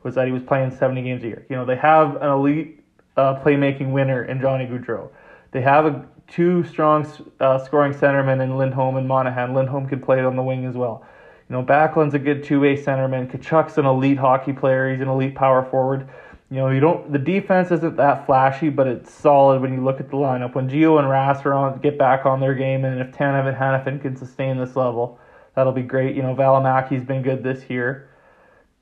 was 0.03 0.15
that 0.15 0.27
he 0.27 0.31
was 0.31 0.43
playing 0.43 0.71
70 0.71 1.01
games 1.01 1.23
a 1.23 1.27
year. 1.27 1.45
You 1.49 1.55
know, 1.57 1.65
they 1.65 1.75
have 1.75 2.15
an 2.17 2.29
elite 2.29 2.83
uh, 3.17 3.35
playmaking 3.43 3.91
winner 3.91 4.23
in 4.23 4.39
Johnny 4.39 4.65
Gaudreau. 4.65 5.09
They 5.51 5.61
have 5.61 5.85
a, 5.85 6.05
two 6.27 6.63
strong 6.63 7.07
uh, 7.39 7.57
scoring 7.59 7.93
centermen 7.93 8.41
in 8.41 8.57
Lindholm 8.57 8.97
and 8.97 9.07
Monahan. 9.07 9.53
Lindholm 9.53 9.87
can 9.87 10.01
play 10.01 10.23
on 10.23 10.35
the 10.35 10.43
wing 10.43 10.65
as 10.65 10.75
well. 10.75 11.05
You 11.49 11.55
know, 11.55 11.61
Backlund's 11.61 12.15
a 12.15 12.19
good 12.19 12.43
two 12.43 12.59
way 12.59 12.75
centerman. 12.75 13.31
Tkachuk's 13.31 13.77
an 13.77 13.85
elite 13.85 14.17
hockey 14.17 14.53
player. 14.53 14.91
He's 14.91 15.01
an 15.01 15.07
elite 15.07 15.35
power 15.35 15.63
forward 15.63 16.09
you 16.51 16.57
know, 16.57 16.69
you 16.69 16.79
don't. 16.79 17.11
The 17.11 17.19
defense 17.19 17.71
isn't 17.71 17.97
that 17.97 18.25
flashy, 18.27 18.69
but 18.69 18.87
it's 18.87 19.11
solid 19.11 19.61
when 19.61 19.73
you 19.73 19.83
look 19.83 19.99
at 19.99 20.09
the 20.09 20.15
lineup. 20.15 20.53
When 20.53 20.69
Gio 20.69 20.99
and 20.99 21.09
Rass 21.09 21.43
are 21.45 21.53
on, 21.53 21.79
get 21.79 21.97
back 21.97 22.25
on 22.25 22.39
their 22.39 22.53
game, 22.53 22.85
and 22.85 23.01
if 23.01 23.11
Tanev 23.11 23.47
and 23.47 23.57
Hanifin 23.57 23.99
can 23.99 24.15
sustain 24.15 24.57
this 24.57 24.75
level, 24.75 25.19
that'll 25.55 25.73
be 25.73 25.81
great. 25.81 26.15
You 26.15 26.21
know, 26.21 26.35
Valimaki's 26.35 27.03
been 27.03 27.23
good 27.23 27.43
this 27.43 27.67
year. 27.69 28.09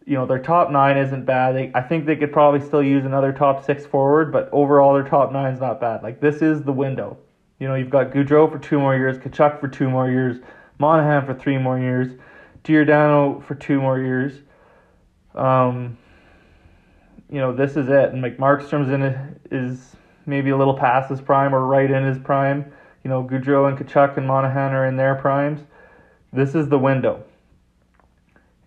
You 0.05 0.15
know, 0.15 0.25
their 0.25 0.39
top 0.39 0.71
nine 0.71 0.97
isn't 0.97 1.23
bad. 1.25 1.55
They, 1.55 1.71
I 1.73 1.81
think 1.81 2.05
they 2.05 2.17
could 2.17 2.33
probably 2.33 2.59
still 2.59 2.83
use 2.83 3.05
another 3.05 3.31
top 3.31 3.65
six 3.65 3.85
forward, 3.85 4.33
but 4.33 4.50
overall 4.51 4.93
their 4.93 5.07
top 5.07 5.31
nine's 5.31 5.62
not 5.62 5.79
bad. 5.79 6.03
Like 6.03 6.19
this 6.19 6.41
is 6.41 6.63
the 6.63 6.73
window. 6.73 7.17
You 7.63 7.70
know, 7.70 7.75
you've 7.75 7.89
got 7.89 8.12
Gaudreau 8.12 8.51
for 8.51 8.60
two 8.60 8.77
more 8.77 8.93
years, 8.93 9.17
Tkachuk 9.20 9.62
for 9.62 9.70
two 9.70 9.89
more 9.89 10.10
years, 10.10 10.36
Monahan 10.79 11.25
for 11.25 11.34
three 11.34 11.58
more 11.58 11.79
years, 11.79 12.12
Giordano 12.65 13.39
for 13.48 13.55
two 13.55 13.79
more 13.79 13.98
years. 14.00 14.34
Um, 15.34 15.98
you 17.29 17.39
know, 17.39 17.55
this 17.55 17.77
is 17.77 17.88
it. 17.88 18.10
And 18.10 18.22
like 18.22 18.36
Markstrom's 18.36 18.91
in 18.91 19.01
it 19.01 19.17
is 19.50 19.96
maybe 20.25 20.50
a 20.50 20.58
little 20.58 20.74
past 20.74 21.10
his 21.10 21.22
prime 21.22 21.55
or 21.55 21.65
right 21.65 21.89
in 21.89 22.03
his 22.03 22.17
prime. 22.17 22.70
You 23.01 23.10
know, 23.10 23.24
Gaudreau 23.24 23.70
and 23.70 23.77
Tkachuk 23.77 24.17
and 24.17 24.27
Monahan 24.27 24.74
are 24.74 24.86
in 24.86 24.98
their 24.98 25.15
primes. 25.15 25.62
This 26.34 26.55
is 26.55 26.67
the 26.67 26.77
window. 26.77 27.24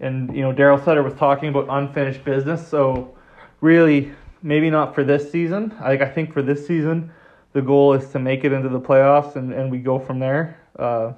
And 0.00 0.34
you 0.34 0.40
know, 0.40 0.54
Daryl 0.54 0.82
Sutter 0.82 1.02
was 1.02 1.12
talking 1.12 1.50
about 1.50 1.66
unfinished 1.68 2.24
business, 2.24 2.66
so 2.66 3.14
really 3.60 4.12
maybe 4.42 4.70
not 4.70 4.94
for 4.94 5.04
this 5.04 5.30
season. 5.30 5.76
Like 5.82 6.00
I 6.00 6.08
think 6.08 6.32
for 6.32 6.40
this 6.40 6.66
season, 6.66 7.12
the 7.56 7.62
goal 7.62 7.94
is 7.94 8.10
to 8.10 8.18
make 8.18 8.44
it 8.44 8.52
into 8.52 8.68
the 8.68 8.78
playoffs 8.78 9.34
and, 9.36 9.50
and 9.50 9.70
we 9.70 9.78
go 9.78 9.98
from 9.98 10.18
there. 10.18 10.60
Uh, 10.78 11.14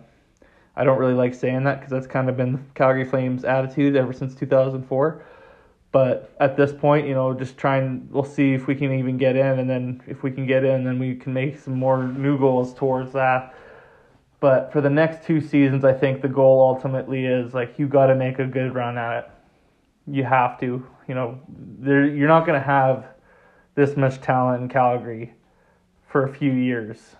I 0.76 0.84
don't 0.84 0.96
really 0.96 1.14
like 1.14 1.34
saying 1.34 1.64
that 1.64 1.80
because 1.80 1.90
that's 1.90 2.06
kind 2.06 2.28
of 2.28 2.36
been 2.36 2.64
Calgary 2.76 3.04
Flames' 3.04 3.42
attitude 3.42 3.96
ever 3.96 4.12
since 4.12 4.36
2004. 4.36 5.24
But 5.90 6.32
at 6.38 6.56
this 6.56 6.72
point, 6.72 7.08
you 7.08 7.14
know, 7.14 7.34
just 7.34 7.56
trying, 7.56 8.08
we'll 8.12 8.22
see 8.22 8.54
if 8.54 8.68
we 8.68 8.76
can 8.76 8.96
even 8.96 9.18
get 9.18 9.34
in, 9.34 9.58
and 9.58 9.68
then 9.68 10.00
if 10.06 10.22
we 10.22 10.30
can 10.30 10.46
get 10.46 10.62
in, 10.62 10.84
then 10.84 11.00
we 11.00 11.16
can 11.16 11.32
make 11.32 11.58
some 11.58 11.74
more 11.74 12.04
new 12.04 12.38
goals 12.38 12.72
towards 12.72 13.12
that. 13.14 13.52
But 14.38 14.72
for 14.72 14.80
the 14.80 14.90
next 14.90 15.26
two 15.26 15.40
seasons, 15.40 15.84
I 15.84 15.92
think 15.92 16.22
the 16.22 16.28
goal 16.28 16.60
ultimately 16.60 17.26
is 17.26 17.52
like 17.52 17.80
you 17.80 17.88
got 17.88 18.06
to 18.06 18.14
make 18.14 18.38
a 18.38 18.46
good 18.46 18.76
run 18.76 18.96
at 18.96 19.24
it. 19.24 19.30
You 20.06 20.22
have 20.22 20.60
to, 20.60 20.86
you 21.08 21.14
know, 21.16 21.40
there 21.48 22.06
you're 22.06 22.28
not 22.28 22.46
going 22.46 22.60
to 22.60 22.64
have 22.64 23.06
this 23.74 23.96
much 23.96 24.20
talent 24.20 24.62
in 24.62 24.68
Calgary 24.68 25.34
for 26.08 26.24
a 26.24 26.34
few 26.34 26.52
years, 26.52 27.16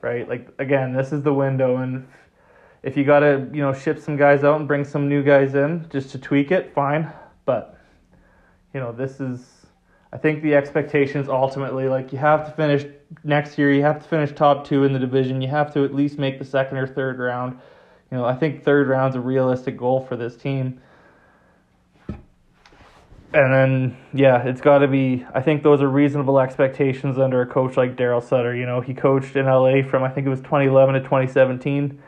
right? 0.00 0.28
Like 0.28 0.48
again, 0.58 0.92
this 0.92 1.12
is 1.12 1.22
the 1.22 1.34
window, 1.34 1.78
and 1.78 2.06
if 2.82 2.96
you 2.96 3.04
got 3.04 3.20
to, 3.20 3.48
you 3.52 3.62
know, 3.62 3.72
ship 3.72 3.98
some 3.98 4.16
guys 4.16 4.44
out 4.44 4.60
and 4.60 4.68
bring 4.68 4.84
some 4.84 5.08
new 5.08 5.22
guys 5.22 5.54
in 5.54 5.88
just 5.90 6.10
to 6.10 6.18
tweak 6.18 6.52
it, 6.52 6.72
fine. 6.74 7.10
But 7.44 7.78
you 8.72 8.80
know, 8.80 8.92
this 8.92 9.20
is. 9.20 9.44
I 10.12 10.18
think 10.18 10.42
the 10.42 10.54
expectations 10.54 11.28
ultimately, 11.28 11.88
like 11.88 12.12
you 12.12 12.18
have 12.18 12.46
to 12.46 12.52
finish 12.52 12.86
next 13.24 13.58
year, 13.58 13.72
you 13.72 13.82
have 13.82 14.02
to 14.02 14.08
finish 14.08 14.32
top 14.32 14.64
two 14.66 14.84
in 14.84 14.92
the 14.92 14.98
division. 14.98 15.42
You 15.42 15.48
have 15.48 15.74
to 15.74 15.84
at 15.84 15.94
least 15.94 16.18
make 16.18 16.38
the 16.38 16.44
second 16.44 16.78
or 16.78 16.86
third 16.86 17.18
round. 17.18 17.58
You 18.10 18.18
know, 18.18 18.24
I 18.24 18.34
think 18.34 18.62
third 18.62 18.88
round's 18.88 19.16
a 19.16 19.20
realistic 19.20 19.76
goal 19.76 20.00
for 20.00 20.16
this 20.16 20.36
team. 20.36 20.80
And 23.32 23.52
then, 23.52 23.96
yeah, 24.14 24.42
it's 24.44 24.60
got 24.60 24.78
to 24.78 24.88
be. 24.88 25.26
I 25.34 25.40
think 25.40 25.62
those 25.62 25.82
are 25.82 25.88
reasonable 25.88 26.38
expectations 26.38 27.18
under 27.18 27.42
a 27.42 27.46
coach 27.46 27.76
like 27.76 27.96
Daryl 27.96 28.22
Sutter. 28.22 28.54
You 28.54 28.66
know, 28.66 28.80
he 28.80 28.94
coached 28.94 29.36
in 29.36 29.46
LA 29.46 29.82
from 29.82 30.02
I 30.02 30.08
think 30.08 30.26
it 30.26 30.30
was 30.30 30.40
2011 30.40 30.94
to 30.94 31.00
2017, 31.00 32.00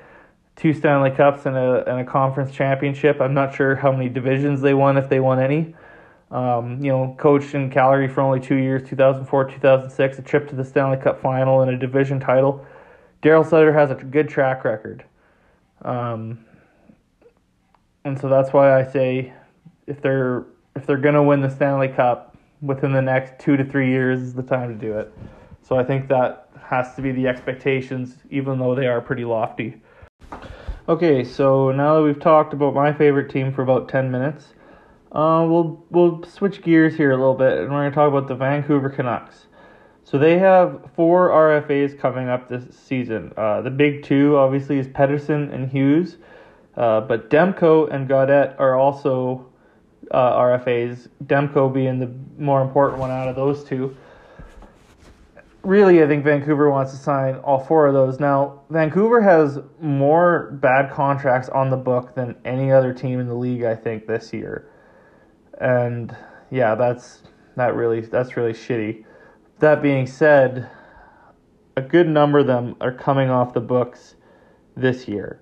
two 0.57 0.73
Stanley 0.73 1.11
Cups 1.11 1.45
and 1.47 1.57
a 1.57 1.85
and 1.89 2.01
a 2.01 2.05
conference 2.05 2.53
championship. 2.53 3.21
I'm 3.21 3.35
not 3.35 3.55
sure 3.55 3.75
how 3.75 3.91
many 3.91 4.09
divisions 4.09 4.61
they 4.61 4.75
won, 4.75 4.97
if 4.97 5.09
they 5.09 5.21
won 5.21 5.41
any. 5.41 5.75
Um, 6.31 6.83
you 6.85 6.93
know, 6.93 7.17
coached 7.19 7.55
in 7.55 7.71
Calgary 7.71 8.07
for 8.07 8.21
only 8.21 8.39
two 8.39 8.57
years, 8.57 8.89
2004, 8.89 9.51
2006, 9.51 10.19
a 10.19 10.23
trip 10.23 10.49
to 10.51 10.57
the 10.57 10.65
Stanley 10.65 10.99
Cup 10.99 11.21
final 11.21 11.63
and 11.63 11.71
a 11.71 11.77
division 11.77 12.21
title. 12.21 12.65
Daryl 13.23 13.49
Sutter 13.49 13.73
has 13.73 13.91
a 13.91 13.95
good 13.95 14.29
track 14.29 14.65
record. 14.65 15.05
Um, 15.83 16.45
and 18.05 18.19
so 18.21 18.29
that's 18.29 18.53
why 18.53 18.79
I 18.79 18.85
say 18.85 19.33
if 19.87 20.01
they're 20.01 20.45
if 20.79 20.87
they're 20.87 20.97
gonna 20.97 21.23
win 21.23 21.41
the 21.41 21.51
Stanley 21.51 21.89
Cup 21.89 22.37
within 22.63 22.93
the 22.93 23.03
next 23.03 23.43
two 23.43 23.57
to 23.57 23.65
three 23.65 23.91
years 23.91 24.21
is 24.21 24.35
the 24.35 24.43
time 24.43 24.69
to 24.69 24.75
do 24.75 24.97
it. 24.97 25.13
So 25.63 25.77
I 25.77 25.85
think 25.85 26.09
that 26.09 26.49
has 26.63 26.95
to 26.95 27.03
be 27.03 27.13
the 27.13 27.27
expectations, 27.27 28.17
even 28.31 28.59
though 28.59 28.75
they 28.75 28.87
are 28.87 29.01
pretty 29.01 29.25
lofty. 29.25 29.81
Okay, 30.89 31.25
so 31.25 31.73
now 31.73 31.97
that 31.97 32.03
we've 32.03 32.21
talked 32.21 32.53
about 32.53 32.75
my 32.75 32.93
favorite 32.93 33.31
team 33.31 33.53
for 33.53 33.63
about 33.63 33.89
ten 33.89 34.11
minutes, 34.11 34.55
uh, 35.13 35.45
we'll 35.49 35.85
we'll 35.91 36.23
switch 36.25 36.63
gears 36.63 36.97
here 36.97 37.11
a 37.11 37.17
little 37.17 37.35
bit, 37.35 37.59
and 37.59 37.71
we're 37.71 37.81
going 37.81 37.91
to 37.91 37.95
talk 37.95 38.09
about 38.09 38.29
the 38.29 38.35
Vancouver 38.35 38.89
Canucks. 38.89 39.47
So 40.05 40.17
they 40.17 40.39
have 40.39 40.89
four 40.95 41.29
RFAs 41.29 41.99
coming 41.99 42.29
up 42.29 42.49
this 42.49 42.75
season. 42.75 43.33
Uh, 43.37 43.61
the 43.61 43.71
big 43.71 44.03
two, 44.03 44.39
obviously, 44.39 44.79
is 44.79 44.89
Pettersson 44.89 45.53
and 45.53 45.71
Hughes, 45.71 46.17
uh, 46.77 47.03
but 47.03 47.29
Demko 47.29 47.93
and 47.93 48.09
Gaudette 48.09 48.59
are 48.59 48.75
also 48.75 49.48
uh, 50.11 50.39
RFAs. 50.39 51.09
Demko 51.25 51.73
being 51.73 51.99
the 51.99 52.11
more 52.43 52.63
important 52.63 53.01
one 53.01 53.11
out 53.11 53.29
of 53.29 53.37
those 53.37 53.65
two. 53.65 53.97
Really, 55.63 56.03
I 56.03 56.07
think 56.07 56.25
Vancouver 56.25 56.71
wants 56.71 56.93
to 56.93 56.99
sign 56.99 57.37
all 57.37 57.59
four 57.59 57.87
of 57.87 57.95
those. 57.95 58.21
Now, 58.21 58.63
Vancouver 58.71 59.21
has 59.21 59.59
more 59.81 60.51
bad 60.63 60.91
contracts 60.91 61.49
on 61.51 61.69
the 61.69 61.77
book 61.77 62.15
than 62.15 62.37
any 62.45 62.73
other 62.73 62.95
team 62.95 63.21
in 63.21 63.27
the 63.27 63.35
league, 63.35 63.65
I 63.65 63.75
think, 63.75 64.07
this 64.07 64.33
year 64.33 64.71
and 65.61 66.17
yeah, 66.51 66.75
that's 66.75 67.23
that 67.57 67.75
really 67.75 68.01
that's 68.01 68.37
really 68.37 68.53
shitty. 68.53 69.05
That 69.59 69.83
being 69.83 70.07
said, 70.07 70.69
a 71.77 71.83
good 71.83 72.09
number 72.09 72.39
of 72.39 72.47
them 72.47 72.77
are 72.81 72.93
coming 72.93 73.29
off 73.29 73.53
the 73.53 73.61
books 73.61 74.15
this 74.77 75.09
year. 75.09 75.41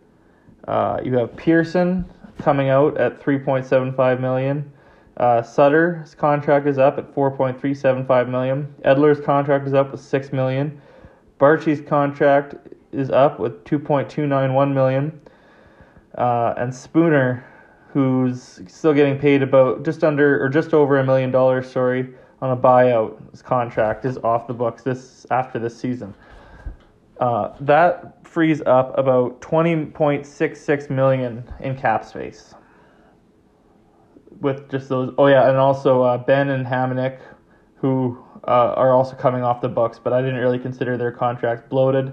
Uh, 0.67 1.01
you 1.05 1.17
have 1.19 1.37
Pearson 1.37 2.11
coming 2.39 2.69
out 2.69 2.97
at 2.99 3.21
3.75 3.21 4.21
million. 4.21 4.73
Uh, 5.17 5.43
Sutter's 5.43 6.15
contract 6.15 6.67
is 6.67 6.79
up 6.79 6.99
at 6.99 7.15
4.375 7.15 8.29
million. 8.29 8.75
Edler's 8.85 9.25
contract 9.25 9.67
is 9.67 9.75
up 9.75 9.93
with 9.93 10.01
6 10.01 10.33
million. 10.33 10.81
Baertschi's 11.41 11.81
contract 11.81 12.55
is 12.93 13.11
up 13.11 13.39
with 13.39 13.65
2.291 13.65 14.73
million. 14.73 15.21
Uh, 16.17 16.55
and 16.57 16.75
Spooner 16.75 17.45
who's 17.97 18.61
still 18.67 18.93
getting 18.93 19.19
paid 19.19 19.43
about 19.43 19.83
just 19.83 20.05
under 20.05 20.39
or 20.45 20.51
just 20.51 20.75
over 20.75 20.99
a 20.99 21.05
million 21.05 21.31
dollars, 21.31 21.71
sorry, 21.71 22.07
on 22.43 22.51
a 22.51 22.57
buyout. 22.57 23.31
His 23.31 23.41
contract 23.41 24.05
is 24.05 24.19
off 24.19 24.47
the 24.47 24.53
books 24.53 24.83
this 24.83 25.25
after 25.31 25.59
this 25.59 25.75
season. 25.75 26.13
Uh, 27.19 27.55
that 27.61 28.16
frees 28.37 28.61
up 28.67 28.93
about 28.99 29.41
20.66 29.41 30.91
million 30.91 31.43
in 31.61 31.75
cap 31.75 32.05
space 32.05 32.53
with 34.43 34.71
just 34.71 34.91
those. 34.91 35.15
Oh 35.17 35.27
yeah, 35.27 35.49
and 35.49 35.57
also 35.57 36.03
uh, 36.03 36.19
Benn 36.19 36.51
and 36.51 36.67
Hamonic, 36.67 37.19
who 37.77 38.23
uh, 38.47 38.75
are 38.77 38.93
also 38.93 39.17
coming 39.17 39.43
off 39.43 39.63
the 39.63 39.71
books, 39.71 39.99
but 39.99 40.13
I 40.13 40.21
didn't 40.21 40.37
really 40.37 40.59
consider 40.59 40.99
their 40.99 41.13
contracts 41.13 41.65
bloated. 41.71 42.13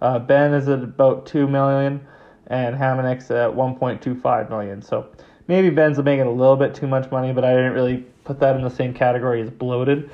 Uh, 0.00 0.20
Benn 0.20 0.54
is 0.54 0.68
at 0.68 0.80
about 0.80 1.26
two 1.26 1.48
million 1.48 2.06
and 2.46 2.76
Hamonic's 2.76 3.32
at 3.32 3.50
1.25 3.50 4.50
million. 4.50 4.80
So 4.80 5.08
maybe 5.48 5.70
Benn's 5.70 5.98
making 5.98 6.28
a 6.28 6.30
little 6.30 6.54
bit 6.54 6.72
too 6.72 6.86
much 6.86 7.10
money, 7.10 7.32
but 7.32 7.44
I 7.44 7.52
didn't 7.52 7.72
really 7.72 8.04
put 8.22 8.38
that 8.38 8.54
in 8.54 8.62
the 8.62 8.70
same 8.70 8.94
category 8.94 9.42
as 9.42 9.50
bloated. 9.50 10.08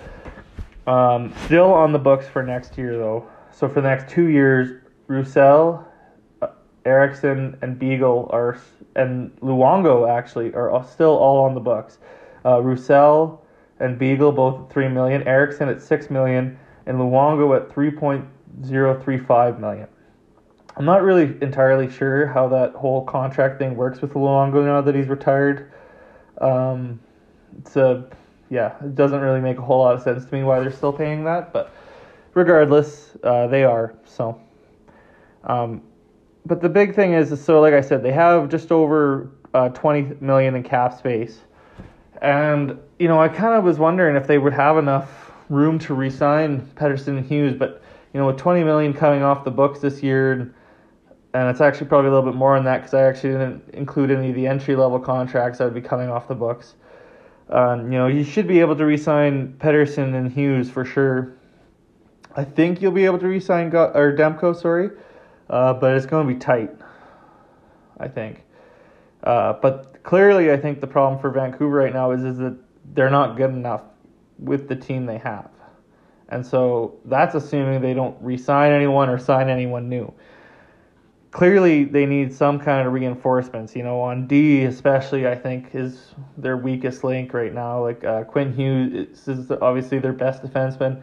Um, 0.87 1.35
still 1.45 1.71
on 1.71 1.93
the 1.93 1.99
books 1.99 2.27
for 2.27 2.43
next 2.43 2.79
year 2.79 2.97
though. 2.97 3.29
So 3.53 3.69
for 3.69 3.83
the 3.83 3.89
next 3.91 4.11
two 4.11 4.29
years, 4.29 4.81
Roussel, 5.11 5.85
Eriksson, 6.85 7.59
and 7.63 7.77
Beagle 7.77 8.31
are 8.33 8.57
and 8.95 9.35
Luongo 9.41 10.09
actually 10.09 10.55
are 10.55 10.85
still 10.85 11.17
all 11.17 11.45
on 11.45 11.55
the 11.55 11.61
books. 11.61 11.99
Uh, 12.45 12.61
Roussel 12.63 13.45
and 13.81 13.99
Beagle 13.99 14.31
both 14.31 14.63
at 14.63 14.73
three 14.73 14.87
million, 14.87 15.27
Eriksson 15.27 15.69
at 15.69 15.83
six 15.83 16.11
million, 16.11 16.57
and 16.87 16.97
Luongo 16.97 17.57
at 17.57 17.73
three 17.73 17.91
point 17.91 18.25
zero 18.65 19.01
three 19.03 19.19
five 19.19 19.59
million. 19.59 19.89
I'm 20.77 20.85
not 20.85 21.03
really 21.03 21.37
entirely 21.43 21.91
sure 21.91 22.29
how 22.29 22.47
that 22.47 22.75
whole 22.75 23.05
contract 23.05 23.59
thing 23.59 23.75
works 23.75 24.01
with 24.01 24.13
Luongo 24.13 24.65
now 24.65 24.81
that 24.81 24.95
he's 24.95 25.09
retired. 25.09 25.73
Um, 26.41 27.01
it's 27.59 27.75
a 27.75 28.09
yeah, 28.49 28.77
it 28.85 28.95
doesn't 28.95 29.21
really 29.21 29.41
make 29.41 29.59
a 29.59 29.63
whole 29.63 29.81
lot 29.81 29.97
of 29.97 30.03
sense 30.03 30.25
to 30.25 30.33
me 30.33 30.45
why 30.45 30.61
they're 30.61 30.71
still 30.71 30.93
paying 30.93 31.25
that, 31.25 31.53
but 31.53 31.73
regardless, 32.35 33.17
uh, 33.25 33.49
they 33.49 33.65
are 33.65 33.97
so. 34.05 34.41
Um, 35.51 35.83
but 36.47 36.61
the 36.61 36.69
big 36.69 36.95
thing 36.95 37.13
is, 37.13 37.43
so 37.43 37.61
like 37.61 37.75
I 37.75 37.81
said, 37.81 38.03
they 38.03 38.13
have 38.13 38.49
just 38.49 38.71
over 38.71 39.31
uh, 39.53 39.69
20 39.71 40.17
million 40.21 40.55
in 40.55 40.63
cap 40.63 40.97
space, 40.97 41.41
and 42.23 42.79
you 42.99 43.09
know 43.09 43.21
I 43.21 43.29
kind 43.29 43.55
of 43.55 43.65
was 43.65 43.79
wondering 43.79 44.17
if 44.17 44.27
they 44.27 44.39
would 44.39 44.53
have 44.53 44.79
enough 44.79 45.33
room 45.49 45.79
to 45.81 45.95
re-sign 45.95 46.61
Pettersson 46.77 47.19
and 47.19 47.27
Hughes, 47.27 47.55
but 47.59 47.83
you 48.15 48.21
know 48.21 48.27
with 48.27 48.39
20 48.39 48.63
million 48.65 48.93
coming 48.93 49.23
off 49.23 49.45
the 49.45 49.51
books 49.51 49.81
this 49.81 50.03
year 50.03 50.55
and 51.33 51.49
it's 51.49 51.61
actually 51.61 51.87
probably 51.87 52.09
a 52.09 52.13
little 52.13 52.29
bit 52.29 52.37
more 52.37 52.57
than 52.57 52.65
that 52.65 52.79
because 52.79 52.95
I 52.95 53.03
actually 53.03 53.33
didn't 53.33 53.75
include 53.75 54.11
any 54.11 54.31
of 54.31 54.35
the 54.35 54.47
entry 54.47 54.75
level 54.75 54.99
contracts 54.99 55.59
that 55.59 55.65
would 55.65 55.75
be 55.75 55.81
coming 55.81 56.09
off 56.09 56.27
the 56.27 56.35
books. 56.35 56.75
Um, 57.49 57.93
you 57.93 57.99
know, 57.99 58.07
you 58.09 58.25
should 58.25 58.47
be 58.49 58.61
able 58.61 58.77
to 58.77 58.85
re-sign 58.85 59.55
Pettersson 59.59 60.15
and 60.15 60.33
Hughes 60.33 60.71
for 60.71 60.85
sure. 60.85 61.37
I 62.35 62.45
think 62.45 62.81
you'll 62.81 62.93
be 62.93 63.05
able 63.05 63.19
to 63.19 63.29
re-sign 63.29 63.71
Go- 63.71 63.93
or 63.95 64.17
Demko, 64.17 64.61
sorry, 64.61 64.91
uh, 65.51 65.75
but 65.75 65.95
it's 65.95 66.07
going 66.07 66.27
to 66.27 66.33
be 66.33 66.39
tight. 66.39 66.71
I 67.99 68.09
think. 68.09 68.43
Uh, 69.23 69.53
but 69.61 70.03
clearly, 70.03 70.51
I 70.51 70.57
think 70.57 70.81
the 70.81 70.87
problem 70.87 71.21
for 71.21 71.31
Vancouver 71.31 71.77
right 71.77 71.93
now 71.93 72.13
is 72.13 72.25
is 72.25 72.39
that 72.39 72.57
they're 72.95 73.11
not 73.11 73.37
good 73.37 73.51
enough 73.51 73.83
with 74.39 74.69
the 74.69 74.77
team 74.77 75.05
they 75.05 75.19
have, 75.19 75.51
and 76.31 76.47
so 76.47 76.99
that's 77.05 77.35
assuming 77.35 77.83
they 77.83 77.93
don't 77.93 78.17
re-sign 78.23 78.73
anyone 78.73 79.11
or 79.11 79.19
sign 79.19 79.51
anyone 79.51 79.91
new 79.91 80.11
clearly 81.31 81.85
they 81.85 82.07
need 82.07 82.33
some 82.33 82.59
kind 82.59 82.87
of 82.87 82.93
reinforcements. 82.93 83.77
You 83.77 83.83
know, 83.83 84.01
on 84.01 84.27
D 84.27 84.65
especially, 84.65 85.27
I 85.27 85.35
think 85.35 85.75
is 85.75 86.15
their 86.37 86.57
weakest 86.57 87.05
link 87.05 87.33
right 87.33 87.53
now. 87.53 87.83
Like 87.83 88.05
uh, 88.05 88.25
Quinn 88.25 88.53
Hughes 88.53 89.29
is 89.29 89.51
obviously 89.51 89.99
their 89.99 90.13
best 90.13 90.43
defenseman, 90.43 91.03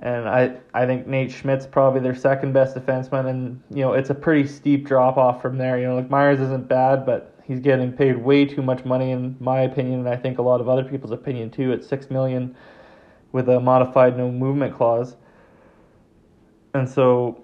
and 0.00 0.28
I 0.28 0.56
I 0.74 0.86
think 0.86 1.06
Nate 1.06 1.30
Schmidt's 1.30 1.66
probably 1.66 2.00
their 2.00 2.14
second 2.14 2.52
best 2.52 2.76
defenseman. 2.76 3.28
And 3.28 3.62
you 3.70 3.82
know, 3.82 3.94
it's 3.94 4.10
a 4.10 4.14
pretty 4.14 4.46
steep 4.46 4.86
drop 4.86 5.16
off 5.16 5.40
from 5.42 5.58
there. 5.58 5.78
You 5.78 5.86
know, 5.86 5.96
like 5.96 6.10
Myers 6.10 6.40
isn't 6.40 6.68
bad, 6.68 7.06
but 7.06 7.34
he's 7.44 7.60
getting 7.60 7.92
paid 7.92 8.16
way 8.16 8.44
too 8.44 8.62
much 8.62 8.84
money 8.84 9.12
in 9.12 9.36
my 9.40 9.60
opinion, 9.62 10.00
and 10.00 10.08
I 10.08 10.16
think 10.16 10.38
a 10.38 10.42
lot 10.42 10.60
of 10.60 10.68
other 10.68 10.84
people's 10.84 11.12
opinion 11.12 11.50
too. 11.50 11.72
At 11.72 11.84
six 11.84 12.10
million, 12.10 12.54
with 13.32 13.48
a 13.48 13.60
modified 13.60 14.16
no 14.16 14.30
movement 14.30 14.74
clause. 14.74 15.16
and 16.74 16.88
so 16.88 17.42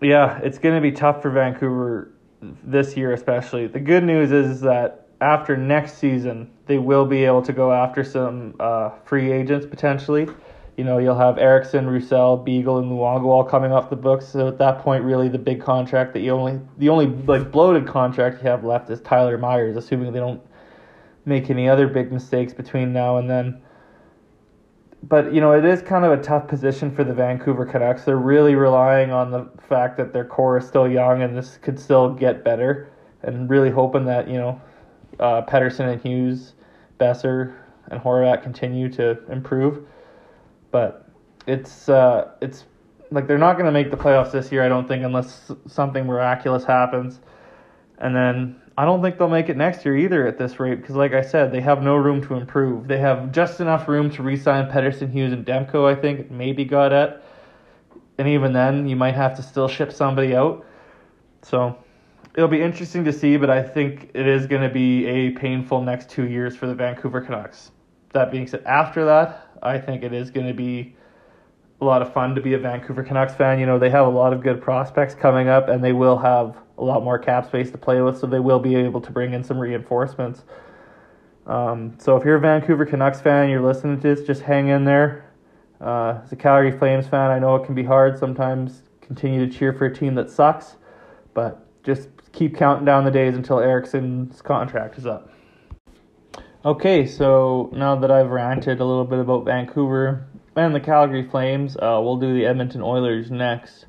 yeah, 0.00 0.38
it's 0.42 0.58
going 0.58 0.74
to 0.74 0.80
be 0.80 0.92
tough 0.92 1.22
for 1.22 1.30
Vancouver 1.30 2.12
this 2.62 2.96
year, 2.96 3.12
especially. 3.12 3.66
The 3.66 3.80
good 3.80 4.04
news 4.04 4.32
is 4.32 4.60
that 4.62 5.08
after 5.20 5.56
next 5.56 5.98
season, 5.98 6.50
they 6.66 6.78
will 6.78 7.06
be 7.06 7.24
able 7.24 7.42
to 7.42 7.52
go 7.52 7.72
after 7.72 8.04
some 8.04 8.54
uh, 8.60 8.90
free 9.04 9.32
agents 9.32 9.66
potentially. 9.66 10.28
You 10.76 10.82
know, 10.82 10.98
you'll 10.98 11.18
have 11.18 11.38
Eriksson, 11.38 11.86
Roussel, 11.86 12.36
Beagle, 12.36 12.78
and 12.78 12.90
Luongo 12.90 13.26
all 13.26 13.44
coming 13.44 13.70
off 13.70 13.90
the 13.90 13.96
books. 13.96 14.26
So 14.26 14.48
at 14.48 14.58
that 14.58 14.80
point, 14.80 15.04
really, 15.04 15.28
the 15.28 15.38
big 15.38 15.60
contract 15.60 16.12
that 16.14 16.20
you 16.20 16.32
only 16.32 16.60
the 16.78 16.88
only 16.88 17.06
like 17.06 17.52
bloated 17.52 17.86
contract 17.86 18.42
you 18.42 18.48
have 18.48 18.64
left 18.64 18.90
is 18.90 19.00
Tyler 19.02 19.38
Myers, 19.38 19.76
assuming 19.76 20.12
they 20.12 20.18
don't 20.18 20.42
make 21.24 21.48
any 21.48 21.68
other 21.68 21.86
big 21.86 22.12
mistakes 22.12 22.52
between 22.52 22.92
now 22.92 23.18
and 23.18 23.30
then. 23.30 23.62
But 25.04 25.32
you 25.32 25.40
know, 25.40 25.52
it 25.52 25.64
is 25.64 25.80
kind 25.80 26.04
of 26.04 26.18
a 26.18 26.22
tough 26.22 26.48
position 26.48 26.92
for 26.92 27.04
the 27.04 27.14
Vancouver 27.14 27.66
Canucks. 27.66 28.04
They're 28.04 28.16
really 28.16 28.56
relying 28.56 29.12
on 29.12 29.30
the 29.30 29.48
fact 29.68 29.96
that 29.98 30.12
their 30.12 30.24
core 30.24 30.58
is 30.58 30.66
still 30.66 30.88
young 30.88 31.22
and 31.22 31.36
this 31.36 31.56
could 31.58 31.78
still 31.78 32.12
get 32.12 32.42
better, 32.42 32.90
and 33.22 33.48
really 33.48 33.70
hoping 33.70 34.06
that 34.06 34.28
you 34.28 34.38
know, 34.38 34.60
uh, 35.20 35.42
Pettersson 35.42 35.92
and 35.92 36.02
Hughes, 36.02 36.54
Boeser, 36.98 37.54
and 37.90 38.00
Horvat 38.00 38.42
continue 38.42 38.88
to 38.90 39.18
improve 39.30 39.86
but 40.74 41.06
it's 41.46 41.88
uh, 41.88 42.32
it's 42.40 42.64
like 43.12 43.28
they're 43.28 43.38
not 43.38 43.52
going 43.52 43.66
to 43.66 43.70
make 43.70 43.92
the 43.92 43.96
playoffs 43.96 44.32
this 44.32 44.50
year. 44.50 44.64
I 44.64 44.68
don't 44.68 44.88
think 44.88 45.04
unless 45.04 45.52
something 45.68 46.04
miraculous 46.04 46.64
happens, 46.64 47.20
and 47.98 48.16
then 48.16 48.60
I 48.76 48.84
don't 48.84 49.00
think 49.00 49.16
they'll 49.16 49.28
make 49.28 49.48
it 49.48 49.56
next 49.56 49.84
year 49.84 49.96
either 49.96 50.26
at 50.26 50.36
this 50.36 50.58
rate 50.58 50.80
because, 50.80 50.96
like 50.96 51.12
I 51.12 51.22
said, 51.22 51.52
they 51.52 51.60
have 51.60 51.80
no 51.80 51.94
room 51.94 52.20
to 52.26 52.34
improve. 52.34 52.88
They 52.88 52.98
have 52.98 53.30
just 53.30 53.60
enough 53.60 53.86
room 53.86 54.10
to 54.16 54.24
re-sign 54.24 54.68
Pettersson, 54.68 55.12
Hughes, 55.12 55.32
and 55.32 55.46
Demko. 55.46 55.86
I 55.86 55.94
think 55.94 56.28
maybe 56.28 56.66
Gaudette, 56.66 57.20
and 58.18 58.26
even 58.26 58.52
then, 58.52 58.88
you 58.88 58.96
might 58.96 59.14
have 59.14 59.36
to 59.36 59.44
still 59.44 59.68
ship 59.68 59.92
somebody 59.92 60.34
out. 60.34 60.66
So 61.42 61.78
it'll 62.34 62.48
be 62.48 62.60
interesting 62.60 63.04
to 63.04 63.12
see, 63.12 63.36
but 63.36 63.48
I 63.48 63.62
think 63.62 64.10
it 64.12 64.26
is 64.26 64.48
going 64.48 64.62
to 64.62 64.74
be 64.74 65.06
a 65.06 65.30
painful 65.30 65.82
next 65.82 66.10
two 66.10 66.26
years 66.28 66.56
for 66.56 66.66
the 66.66 66.74
Vancouver 66.74 67.20
Canucks. 67.20 67.70
That 68.14 68.30
being 68.30 68.46
said, 68.46 68.64
after 68.64 69.04
that, 69.04 69.48
I 69.62 69.78
think 69.78 70.02
it 70.02 70.12
is 70.12 70.30
going 70.30 70.46
to 70.46 70.54
be 70.54 70.96
a 71.80 71.84
lot 71.84 72.00
of 72.00 72.12
fun 72.12 72.34
to 72.36 72.40
be 72.40 72.54
a 72.54 72.58
Vancouver 72.58 73.02
Canucks 73.02 73.34
fan. 73.34 73.58
You 73.58 73.66
know, 73.66 73.78
they 73.78 73.90
have 73.90 74.06
a 74.06 74.10
lot 74.10 74.32
of 74.32 74.40
good 74.40 74.62
prospects 74.62 75.14
coming 75.14 75.48
up, 75.48 75.68
and 75.68 75.82
they 75.82 75.92
will 75.92 76.18
have 76.18 76.56
a 76.78 76.84
lot 76.84 77.02
more 77.02 77.18
cap 77.18 77.46
space 77.46 77.70
to 77.72 77.78
play 77.78 78.00
with, 78.00 78.16
so 78.16 78.26
they 78.26 78.38
will 78.38 78.60
be 78.60 78.76
able 78.76 79.00
to 79.00 79.10
bring 79.10 79.34
in 79.34 79.42
some 79.42 79.58
reinforcements. 79.58 80.44
Um, 81.46 81.96
so 81.98 82.16
if 82.16 82.24
you're 82.24 82.36
a 82.36 82.40
Vancouver 82.40 82.86
Canucks 82.86 83.20
fan, 83.20 83.50
you're 83.50 83.60
listening 83.60 84.00
to 84.00 84.14
this, 84.14 84.26
just 84.26 84.42
hang 84.42 84.68
in 84.68 84.84
there. 84.84 85.30
Uh, 85.80 86.20
as 86.24 86.32
a 86.32 86.36
Calgary 86.36 86.72
Flames 86.72 87.06
fan, 87.06 87.30
I 87.30 87.38
know 87.38 87.56
it 87.56 87.66
can 87.66 87.74
be 87.74 87.84
hard 87.84 88.18
sometimes 88.18 88.82
continue 89.00 89.44
to 89.44 89.52
cheer 89.52 89.72
for 89.72 89.86
a 89.86 89.94
team 89.94 90.14
that 90.14 90.30
sucks, 90.30 90.76
but 91.34 91.66
just 91.82 92.08
keep 92.32 92.56
counting 92.56 92.84
down 92.84 93.04
the 93.04 93.10
days 93.10 93.34
until 93.34 93.58
Eriksson's 93.58 94.40
contract 94.40 94.96
is 94.96 95.04
up. 95.04 95.30
Okay, 96.64 97.06
so 97.06 97.68
now 97.74 97.94
that 97.96 98.10
I've 98.10 98.30
ranted 98.30 98.80
a 98.80 98.84
little 98.86 99.04
bit 99.04 99.18
about 99.18 99.44
Vancouver 99.44 100.26
and 100.56 100.74
the 100.74 100.80
Calgary 100.80 101.28
Flames, 101.28 101.76
uh, 101.76 102.00
we'll 102.02 102.16
do 102.16 102.32
the 102.32 102.46
Edmonton 102.46 102.80
Oilers 102.80 103.30
next. 103.30 103.84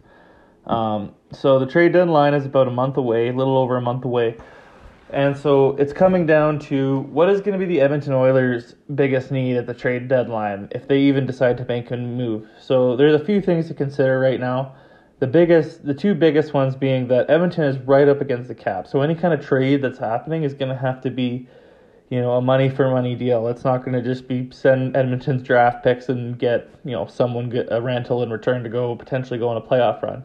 Um, 0.65 1.15
so 1.31 1.57
the 1.57 1.67
trade 1.67 1.93
deadline 1.93 2.33
is 2.33 2.45
about 2.45 2.67
a 2.67 2.71
month 2.71 2.97
away, 2.97 3.29
a 3.29 3.33
little 3.33 3.57
over 3.57 3.77
a 3.77 3.81
month 3.81 4.03
away. 4.03 4.35
And 5.09 5.37
so 5.37 5.77
it's 5.77 5.93
coming 5.93 6.25
down 6.25 6.59
to 6.67 6.99
what 7.11 7.29
is 7.29 7.39
going 7.39 7.57
to 7.57 7.65
be 7.65 7.73
the 7.73 7.79
Edmonton 7.79 8.11
Oilers' 8.11 8.75
biggest 8.93 9.31
need 9.31 9.55
at 9.55 9.67
the 9.67 9.73
trade 9.73 10.09
deadline 10.09 10.67
if 10.71 10.85
they 10.85 10.99
even 10.99 11.25
decide 11.25 11.57
to 11.59 11.65
make 11.65 11.91
a 11.91 11.95
move. 11.95 12.45
So 12.59 12.97
there's 12.97 13.15
a 13.15 13.23
few 13.23 13.39
things 13.39 13.69
to 13.69 13.73
consider 13.73 14.19
right 14.19 14.39
now. 14.39 14.75
The 15.19 15.27
biggest, 15.27 15.85
the 15.85 15.93
two 15.93 16.13
biggest 16.13 16.53
ones 16.53 16.75
being 16.75 17.07
that 17.07 17.29
Edmonton 17.29 17.63
is 17.63 17.77
right 17.77 18.09
up 18.09 18.19
against 18.19 18.49
the 18.49 18.55
cap. 18.55 18.85
So 18.85 18.99
any 18.99 19.15
kind 19.15 19.33
of 19.33 19.39
trade 19.39 19.81
that's 19.81 19.99
happening 19.99 20.43
is 20.43 20.53
going 20.53 20.75
to 20.75 20.77
have 20.77 20.99
to 21.03 21.09
be 21.09 21.47
you 22.09 22.21
know, 22.21 22.33
a 22.33 22.41
money 22.41 22.69
for 22.69 22.89
money 22.89 23.15
deal. 23.15 23.47
It's 23.47 23.63
not 23.63 23.79
going 23.83 23.93
to 23.93 24.01
just 24.01 24.27
be 24.27 24.49
send 24.51 24.95
Edmonton's 24.95 25.41
draft 25.41 25.83
picks 25.83 26.09
and 26.09 26.37
get, 26.37 26.69
you 26.83 26.91
know, 26.91 27.07
someone 27.07 27.49
get 27.49 27.67
a 27.71 27.81
rental 27.81 28.21
in 28.21 28.29
return 28.29 28.63
to 28.63 28.69
go 28.69 28.95
potentially 28.95 29.39
go 29.39 29.49
on 29.49 29.57
a 29.57 29.61
playoff 29.61 30.01
run. 30.01 30.23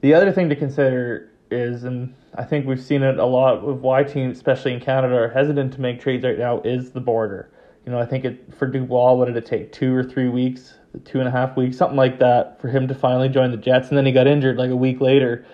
The 0.00 0.14
other 0.14 0.30
thing 0.32 0.48
to 0.50 0.56
consider 0.56 1.30
is, 1.50 1.84
and 1.84 2.14
I 2.34 2.44
think 2.44 2.66
we've 2.66 2.82
seen 2.82 3.02
it 3.02 3.18
a 3.18 3.24
lot 3.24 3.66
with 3.66 3.78
why 3.78 4.04
teams, 4.04 4.36
especially 4.36 4.74
in 4.74 4.80
Canada, 4.80 5.14
are 5.14 5.28
hesitant 5.28 5.72
to 5.74 5.80
make 5.80 6.00
trades 6.00 6.24
right 6.24 6.38
now, 6.38 6.60
is 6.60 6.92
the 6.92 7.00
border. 7.00 7.50
You 7.86 7.92
know, 7.92 7.98
I 7.98 8.04
think 8.04 8.26
it 8.26 8.54
for 8.54 8.66
Dubois, 8.66 9.14
what 9.14 9.26
did 9.26 9.36
it 9.36 9.46
take? 9.46 9.72
Two 9.72 9.94
or 9.94 10.04
three 10.04 10.28
weeks, 10.28 10.74
two 11.06 11.20
and 11.20 11.28
a 11.28 11.30
half 11.30 11.56
weeks, 11.56 11.78
something 11.78 11.96
like 11.96 12.18
that, 12.18 12.60
for 12.60 12.68
him 12.68 12.86
to 12.86 12.94
finally 12.94 13.30
join 13.30 13.50
the 13.50 13.56
Jets, 13.56 13.88
and 13.88 13.96
then 13.96 14.04
he 14.04 14.12
got 14.12 14.26
injured 14.26 14.58
like 14.58 14.70
a 14.70 14.76
week 14.76 15.00
later. 15.00 15.46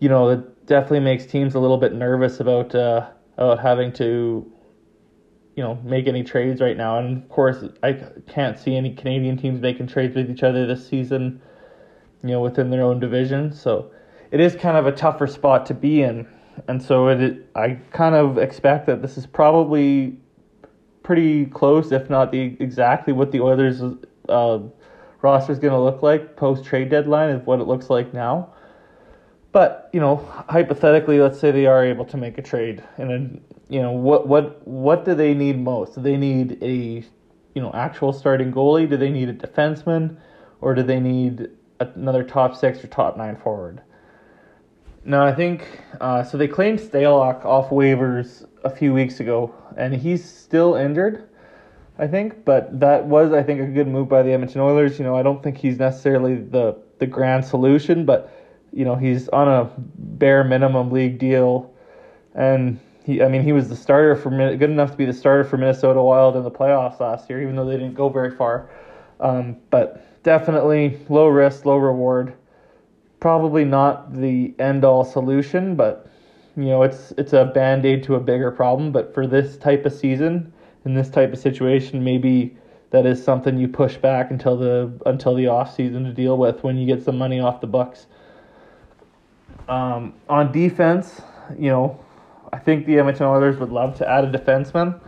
You 0.00 0.08
know, 0.08 0.28
it 0.30 0.66
definitely 0.66 1.00
makes 1.00 1.24
teams 1.24 1.54
a 1.54 1.60
little 1.60 1.78
bit 1.78 1.94
nervous 1.94 2.40
about 2.40 2.74
uh, 2.74 3.08
about 3.36 3.60
having 3.60 3.92
to 3.94 4.50
you 5.56 5.62
know 5.62 5.74
make 5.84 6.06
any 6.06 6.22
trades 6.22 6.60
right 6.60 6.76
now. 6.76 6.98
And 6.98 7.22
of 7.22 7.28
course, 7.28 7.64
I 7.82 7.92
can't 8.28 8.58
see 8.58 8.76
any 8.76 8.94
Canadian 8.94 9.36
teams 9.36 9.60
making 9.60 9.88
trades 9.88 10.16
with 10.16 10.30
each 10.30 10.42
other 10.42 10.66
this 10.66 10.86
season. 10.86 11.40
You 12.22 12.30
know, 12.30 12.40
within 12.40 12.70
their 12.70 12.82
own 12.82 13.00
division, 13.00 13.52
so 13.52 13.90
it 14.30 14.38
is 14.38 14.54
kind 14.54 14.76
of 14.76 14.86
a 14.86 14.92
tougher 14.92 15.26
spot 15.26 15.66
to 15.66 15.74
be 15.74 16.02
in. 16.02 16.26
And 16.68 16.82
so 16.82 17.08
it, 17.08 17.48
I 17.56 17.78
kind 17.92 18.14
of 18.14 18.38
expect 18.38 18.86
that 18.86 19.02
this 19.02 19.18
is 19.18 19.26
probably 19.26 20.16
pretty 21.02 21.46
close, 21.46 21.92
if 21.92 22.08
not 22.08 22.30
the 22.30 22.56
exactly 22.60 23.12
what 23.12 23.32
the 23.32 23.40
Oilers' 23.40 23.82
uh, 24.28 24.58
roster 25.20 25.52
is 25.52 25.58
going 25.58 25.72
to 25.72 25.80
look 25.80 26.02
like 26.02 26.36
post 26.36 26.64
trade 26.64 26.90
deadline 26.90 27.30
is 27.30 27.44
what 27.46 27.60
it 27.60 27.66
looks 27.66 27.90
like 27.90 28.14
now. 28.14 28.52
But 29.52 29.90
you 29.92 30.00
know, 30.00 30.16
hypothetically, 30.48 31.20
let's 31.20 31.38
say 31.38 31.50
they 31.50 31.66
are 31.66 31.84
able 31.84 32.04
to 32.06 32.16
make 32.16 32.38
a 32.38 32.42
trade, 32.42 32.82
and 32.96 33.42
you 33.72 33.80
know, 33.80 33.92
what 33.92 34.28
what 34.28 34.68
what 34.68 35.06
do 35.06 35.14
they 35.14 35.32
need 35.32 35.58
most? 35.58 35.94
Do 35.94 36.02
they 36.02 36.18
need 36.18 36.62
a 36.62 37.02
you 37.54 37.62
know 37.62 37.72
actual 37.72 38.12
starting 38.12 38.52
goalie? 38.52 38.86
Do 38.86 38.98
they 38.98 39.08
need 39.08 39.30
a 39.30 39.32
defenseman, 39.32 40.18
or 40.60 40.74
do 40.74 40.82
they 40.82 41.00
need 41.00 41.48
another 41.80 42.22
top 42.22 42.54
six 42.54 42.84
or 42.84 42.88
top 42.88 43.16
nine 43.16 43.34
forward? 43.34 43.80
No, 45.06 45.24
I 45.24 45.34
think 45.34 45.66
uh, 46.02 46.22
so. 46.22 46.36
They 46.36 46.48
claimed 46.48 46.80
Stalock 46.80 47.46
off 47.46 47.70
waivers 47.70 48.46
a 48.62 48.68
few 48.68 48.92
weeks 48.92 49.20
ago, 49.20 49.54
and 49.78 49.94
he's 49.94 50.22
still 50.22 50.74
injured. 50.74 51.26
I 51.98 52.06
think, 52.08 52.44
but 52.44 52.78
that 52.78 53.06
was 53.06 53.32
I 53.32 53.42
think 53.42 53.62
a 53.62 53.66
good 53.66 53.88
move 53.88 54.06
by 54.06 54.22
the 54.22 54.32
Edmonton 54.32 54.60
Oilers. 54.60 54.98
You 54.98 55.06
know, 55.06 55.16
I 55.16 55.22
don't 55.22 55.42
think 55.42 55.56
he's 55.56 55.78
necessarily 55.78 56.34
the 56.34 56.76
the 56.98 57.06
grand 57.06 57.46
solution, 57.46 58.04
but 58.04 58.30
you 58.70 58.84
know, 58.84 58.96
he's 58.96 59.30
on 59.30 59.48
a 59.48 59.72
bare 59.78 60.44
minimum 60.44 60.90
league 60.90 61.18
deal, 61.18 61.72
and 62.34 62.78
he, 63.04 63.22
I 63.22 63.28
mean, 63.28 63.42
he 63.42 63.52
was 63.52 63.68
the 63.68 63.76
starter 63.76 64.14
for 64.14 64.30
good 64.30 64.70
enough 64.70 64.92
to 64.92 64.96
be 64.96 65.04
the 65.04 65.12
starter 65.12 65.44
for 65.44 65.56
Minnesota 65.56 66.00
Wild 66.02 66.36
in 66.36 66.44
the 66.44 66.50
playoffs 66.50 67.00
last 67.00 67.28
year, 67.28 67.42
even 67.42 67.56
though 67.56 67.66
they 67.66 67.76
didn't 67.76 67.94
go 67.94 68.08
very 68.08 68.30
far. 68.30 68.70
Um, 69.20 69.56
but 69.70 70.22
definitely 70.22 70.98
low 71.08 71.28
risk, 71.28 71.64
low 71.64 71.78
reward. 71.78 72.34
Probably 73.20 73.64
not 73.64 74.14
the 74.14 74.54
end 74.58 74.84
all 74.84 75.04
solution, 75.04 75.76
but 75.76 76.08
you 76.56 76.64
know, 76.64 76.82
it's 76.82 77.12
it's 77.16 77.32
a 77.32 77.46
band 77.46 77.86
aid 77.86 78.02
to 78.04 78.16
a 78.16 78.20
bigger 78.20 78.50
problem. 78.50 78.92
But 78.92 79.14
for 79.14 79.26
this 79.26 79.56
type 79.56 79.86
of 79.86 79.92
season, 79.92 80.52
in 80.84 80.94
this 80.94 81.08
type 81.08 81.32
of 81.32 81.38
situation, 81.38 82.04
maybe 82.04 82.56
that 82.90 83.06
is 83.06 83.22
something 83.22 83.56
you 83.56 83.68
push 83.68 83.96
back 83.96 84.30
until 84.30 84.56
the 84.56 84.92
until 85.06 85.34
the 85.34 85.46
off 85.46 85.74
season 85.74 86.04
to 86.04 86.12
deal 86.12 86.36
with 86.36 86.62
when 86.62 86.76
you 86.76 86.86
get 86.86 87.02
some 87.02 87.16
money 87.16 87.40
off 87.40 87.60
the 87.60 87.66
Bucks. 87.66 88.06
Um, 89.68 90.14
on 90.28 90.52
defense, 90.52 91.22
you 91.58 91.70
know, 91.70 92.01
I 92.52 92.58
think 92.58 92.86
the 92.86 92.98
Edmonton 92.98 93.26
Oilers 93.26 93.56
would 93.58 93.70
love 93.70 93.96
to 93.98 94.08
add 94.08 94.24
a 94.24 94.30
defenseman. 94.30 95.00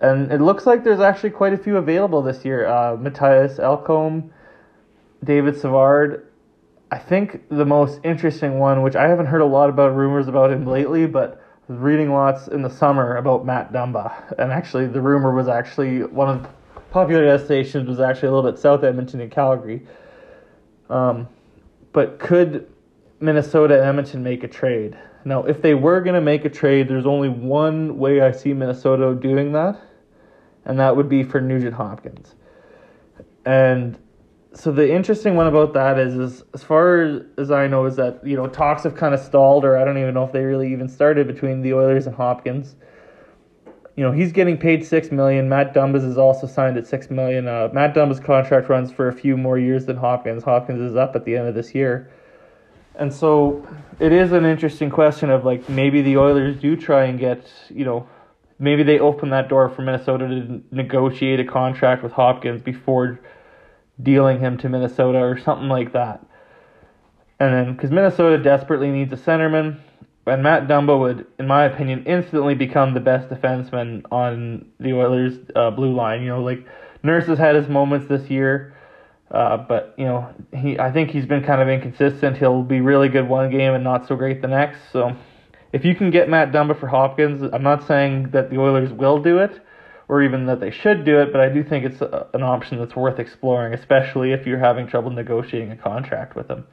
And 0.00 0.30
it 0.30 0.40
looks 0.40 0.64
like 0.64 0.84
there's 0.84 1.00
actually 1.00 1.30
quite 1.30 1.52
a 1.52 1.58
few 1.58 1.76
available 1.76 2.22
this 2.22 2.44
year. 2.44 2.66
Uh, 2.66 2.96
Mattias 2.96 3.58
Ekholm, 3.58 4.30
David 5.24 5.58
Savard. 5.58 6.26
I 6.90 6.98
think 6.98 7.48
the 7.48 7.66
most 7.66 8.00
interesting 8.04 8.58
one, 8.58 8.82
which 8.82 8.96
I 8.96 9.08
haven't 9.08 9.26
heard 9.26 9.40
a 9.40 9.46
lot 9.46 9.68
about 9.68 9.94
rumors 9.94 10.28
about 10.28 10.50
him 10.52 10.66
lately, 10.66 11.06
but 11.06 11.42
reading 11.66 12.12
lots 12.12 12.48
in 12.48 12.62
the 12.62 12.70
summer 12.70 13.16
about 13.16 13.44
Matt 13.44 13.72
Dumba. 13.72 14.38
And 14.38 14.52
actually, 14.52 14.86
the 14.86 15.00
rumor 15.00 15.34
was 15.34 15.48
actually 15.48 16.04
one 16.04 16.28
of 16.28 16.42
the 16.42 16.48
popular 16.90 17.24
destinations 17.24 17.88
was 17.88 18.00
actually 18.00 18.28
a 18.28 18.32
little 18.32 18.50
bit 18.50 18.58
south 18.58 18.84
Edmonton 18.84 19.20
and 19.20 19.30
Calgary. 19.30 19.86
Um, 20.88 21.28
but 21.92 22.18
could 22.18 22.70
Minnesota 23.20 23.74
and 23.74 23.84
Edmonton 23.84 24.22
make 24.22 24.44
a 24.44 24.48
trade. 24.48 24.96
Now, 25.24 25.42
if 25.44 25.62
they 25.62 25.74
were 25.74 26.00
going 26.00 26.14
to 26.14 26.20
make 26.20 26.44
a 26.44 26.50
trade, 26.50 26.88
there's 26.88 27.06
only 27.06 27.28
one 27.28 27.98
way 27.98 28.20
I 28.20 28.32
see 28.32 28.52
Minnesota 28.54 29.14
doing 29.14 29.52
that, 29.52 29.80
and 30.64 30.78
that 30.78 30.96
would 30.96 31.08
be 31.08 31.22
for 31.22 31.40
Nugent 31.40 31.74
Hopkins. 31.74 32.34
And 33.44 33.98
so 34.54 34.72
the 34.72 34.92
interesting 34.92 35.36
one 35.36 35.46
about 35.46 35.74
that 35.74 35.98
is, 35.98 36.14
is 36.14 36.42
as 36.54 36.62
far 36.62 37.22
as 37.36 37.50
I 37.50 37.66
know, 37.66 37.84
is 37.86 37.96
that 37.96 38.26
you 38.26 38.36
know 38.36 38.46
talks 38.46 38.82
have 38.84 38.94
kind 38.94 39.14
of 39.14 39.20
stalled, 39.20 39.64
or 39.64 39.76
I 39.76 39.84
don't 39.84 39.98
even 39.98 40.14
know 40.14 40.24
if 40.24 40.32
they 40.32 40.42
really 40.44 40.72
even 40.72 40.88
started 40.88 41.26
between 41.26 41.62
the 41.62 41.74
Oilers 41.74 42.06
and 42.06 42.14
Hopkins. 42.14 42.76
you 43.96 44.04
know 44.04 44.12
he's 44.12 44.32
getting 44.32 44.56
paid 44.56 44.86
six 44.86 45.10
million. 45.10 45.48
Matt 45.48 45.74
Dumba's 45.74 46.04
is 46.04 46.16
also 46.16 46.46
signed 46.46 46.76
at 46.78 46.86
six 46.86 47.10
million. 47.10 47.48
Uh, 47.48 47.68
Matt 47.72 47.94
Dumba's 47.94 48.20
contract 48.20 48.68
runs 48.68 48.92
for 48.92 49.08
a 49.08 49.12
few 49.12 49.36
more 49.36 49.58
years 49.58 49.86
than 49.86 49.96
Hopkins. 49.96 50.44
Hopkins 50.44 50.80
is 50.80 50.96
up 50.96 51.16
at 51.16 51.24
the 51.24 51.36
end 51.36 51.48
of 51.48 51.54
this 51.54 51.74
year, 51.74 52.10
and 52.98 53.12
so 53.12 53.66
it 54.00 54.12
is 54.12 54.32
an 54.32 54.44
interesting 54.44 54.90
question 54.90 55.30
of 55.30 55.44
like 55.44 55.68
maybe 55.68 56.02
the 56.02 56.16
Oilers 56.16 56.60
do 56.60 56.76
try 56.76 57.04
and 57.04 57.18
get 57.18 57.50
you 57.70 57.84
know 57.84 58.08
maybe 58.58 58.82
they 58.82 58.98
open 58.98 59.30
that 59.30 59.48
door 59.48 59.68
for 59.68 59.82
Minnesota 59.82 60.28
to 60.28 60.62
negotiate 60.70 61.40
a 61.40 61.44
contract 61.44 62.02
with 62.02 62.12
Hopkins 62.12 62.60
before 62.60 63.20
dealing 64.02 64.40
him 64.40 64.58
to 64.58 64.68
Minnesota 64.68 65.18
or 65.18 65.38
something 65.38 65.68
like 65.68 65.92
that. 65.92 66.24
And 67.40 67.54
then 67.54 67.74
because 67.74 67.90
Minnesota 67.90 68.42
desperately 68.42 68.90
needs 68.90 69.12
a 69.12 69.16
centerman 69.16 69.78
and 70.26 70.42
Matt 70.42 70.68
Dumba 70.68 70.98
would, 70.98 71.26
in 71.38 71.46
my 71.46 71.64
opinion, 71.64 72.04
instantly 72.06 72.54
become 72.54 72.94
the 72.94 73.00
best 73.00 73.28
defenseman 73.28 74.02
on 74.10 74.66
the 74.78 74.92
Oilers' 74.92 75.38
uh, 75.56 75.70
blue 75.70 75.94
line. 75.94 76.22
You 76.22 76.28
know, 76.28 76.42
like 76.42 76.66
Nurse 77.02 77.26
has 77.26 77.38
had 77.38 77.54
his 77.54 77.68
moments 77.68 78.08
this 78.08 78.28
year, 78.28 78.74
uh, 79.30 79.56
but 79.58 79.94
you 79.98 80.04
know, 80.04 80.28
he 80.54 80.78
I 80.78 80.90
think 80.92 81.10
he's 81.10 81.26
been 81.26 81.44
kind 81.44 81.60
of 81.60 81.68
inconsistent. 81.68 82.38
He'll 82.38 82.62
be 82.62 82.80
really 82.80 83.08
good 83.08 83.28
one 83.28 83.50
game 83.50 83.74
and 83.74 83.84
not 83.84 84.06
so 84.08 84.16
great 84.16 84.40
the 84.40 84.48
next. 84.48 84.78
So, 84.92 85.16
if 85.72 85.84
you 85.84 85.94
can 85.94 86.10
get 86.10 86.28
Matt 86.28 86.52
Dumba 86.52 86.78
for 86.78 86.86
Hopkins, 86.86 87.42
I'm 87.52 87.62
not 87.62 87.86
saying 87.86 88.30
that 88.30 88.50
the 88.50 88.58
Oilers 88.58 88.92
will 88.92 89.22
do 89.22 89.38
it, 89.38 89.60
or 90.08 90.22
even 90.22 90.46
that 90.46 90.60
they 90.60 90.70
should 90.70 91.04
do 91.04 91.20
it, 91.20 91.32
but 91.32 91.40
I 91.40 91.50
do 91.50 91.62
think 91.62 91.84
it's 91.84 92.00
a, 92.00 92.26
an 92.32 92.42
option 92.42 92.78
that's 92.78 92.96
worth 92.96 93.18
exploring, 93.18 93.74
especially 93.74 94.32
if 94.32 94.46
you're 94.46 94.58
having 94.58 94.86
trouble 94.86 95.10
negotiating 95.10 95.70
a 95.70 95.76
contract 95.76 96.34
with 96.34 96.48
him. 96.50 96.64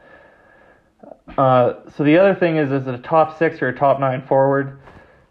Uh, 1.37 1.73
so 1.97 2.03
the 2.03 2.17
other 2.17 2.33
thing 2.35 2.57
is, 2.57 2.71
is 2.71 2.87
it 2.87 2.93
a 2.93 2.99
top 2.99 3.37
six 3.37 3.61
or 3.61 3.67
a 3.67 3.77
top 3.77 3.99
nine 3.99 4.25
forward 4.25 4.79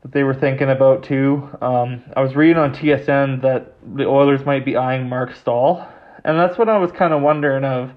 that 0.03 0.13
they 0.13 0.23
were 0.23 0.35
thinking 0.35 0.69
about 0.69 1.05
too? 1.05 1.49
Um, 1.63 2.03
I 2.15 2.21
was 2.21 2.37
reading 2.37 2.59
on 2.59 2.75
TSN 2.75 3.41
that 3.43 3.75
the 3.97 4.05
Oilers 4.05 4.45
might 4.45 4.67
be 4.67 4.77
eyeing 4.77 5.09
Mark 5.09 5.35
Staal, 5.35 5.89
and 6.25 6.39
that's 6.39 6.59
what 6.59 6.69
I 6.69 6.79
was 6.79 6.91
kind 6.93 7.13
of 7.13 7.23
wondering 7.23 7.65
of 7.65 7.93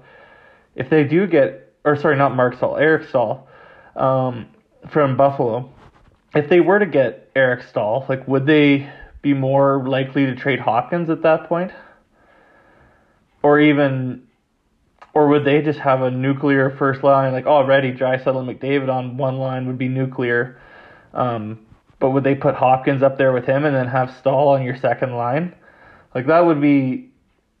if 0.74 0.90
they 0.90 1.04
do 1.04 1.26
get, 1.26 1.74
or 1.84 1.96
sorry, 1.96 2.16
not 2.16 2.36
Mark 2.36 2.56
Staal, 2.56 2.76
Eric 2.76 3.08
Staal, 3.08 3.48
um, 3.96 4.46
from 4.88 5.16
Buffalo. 5.16 5.72
If 6.34 6.48
they 6.48 6.60
were 6.60 6.78
to 6.78 6.86
get 6.86 7.30
Eric 7.34 7.62
Staal, 7.64 8.06
like 8.08 8.26
would 8.28 8.46
they 8.46 8.90
be 9.22 9.34
more 9.34 9.86
likely 9.86 10.26
to 10.26 10.36
trade 10.36 10.60
Hopkins 10.60 11.10
at 11.10 11.22
that 11.22 11.48
point? 11.48 11.72
Or 13.42 13.58
even 13.58 14.28
or 15.14 15.26
would 15.28 15.44
they 15.44 15.62
just 15.62 15.80
have 15.80 16.02
a 16.02 16.10
nuclear 16.10 16.70
first 16.70 17.02
line? 17.02 17.32
Like 17.32 17.46
already, 17.46 17.92
Draisaitl 17.92 18.38
and 18.38 18.48
McDavid 18.48 18.88
on 18.88 19.16
one 19.16 19.38
line 19.38 19.66
would 19.66 19.78
be 19.78 19.88
nuclear. 19.88 20.60
Um, 21.14 21.66
but 21.98 22.10
would 22.10 22.22
they 22.22 22.34
put 22.34 22.54
Hopkins 22.54 23.02
up 23.02 23.18
there 23.18 23.32
with 23.32 23.44
him 23.44 23.64
and 23.64 23.74
then 23.74 23.88
have 23.88 24.14
Staal 24.18 24.48
on 24.48 24.62
your 24.62 24.76
second 24.76 25.16
line? 25.16 25.54
Like 26.14 26.26
that 26.26 26.44
would 26.46 26.60
be 26.60 27.10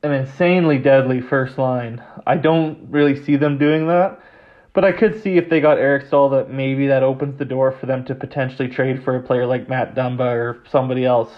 an 0.02 0.12
insanely 0.12 0.78
deadly 0.78 1.20
first 1.20 1.58
line. 1.58 2.02
I 2.26 2.36
don't 2.36 2.90
really 2.90 3.22
see 3.22 3.36
them 3.36 3.58
doing 3.58 3.88
that. 3.88 4.20
But 4.74 4.84
I 4.84 4.92
could 4.92 5.20
see 5.20 5.36
if 5.36 5.48
they 5.48 5.60
got 5.60 5.78
Eric 5.78 6.06
Staal 6.06 6.28
that 6.30 6.50
maybe 6.50 6.86
that 6.86 7.02
opens 7.02 7.36
the 7.38 7.44
door 7.44 7.72
for 7.72 7.86
them 7.86 8.04
to 8.04 8.14
potentially 8.14 8.68
trade 8.68 9.02
for 9.02 9.16
a 9.16 9.22
player 9.22 9.44
like 9.44 9.68
Matt 9.68 9.96
Dumba 9.96 10.20
or 10.20 10.62
somebody 10.70 11.04
else. 11.04 11.32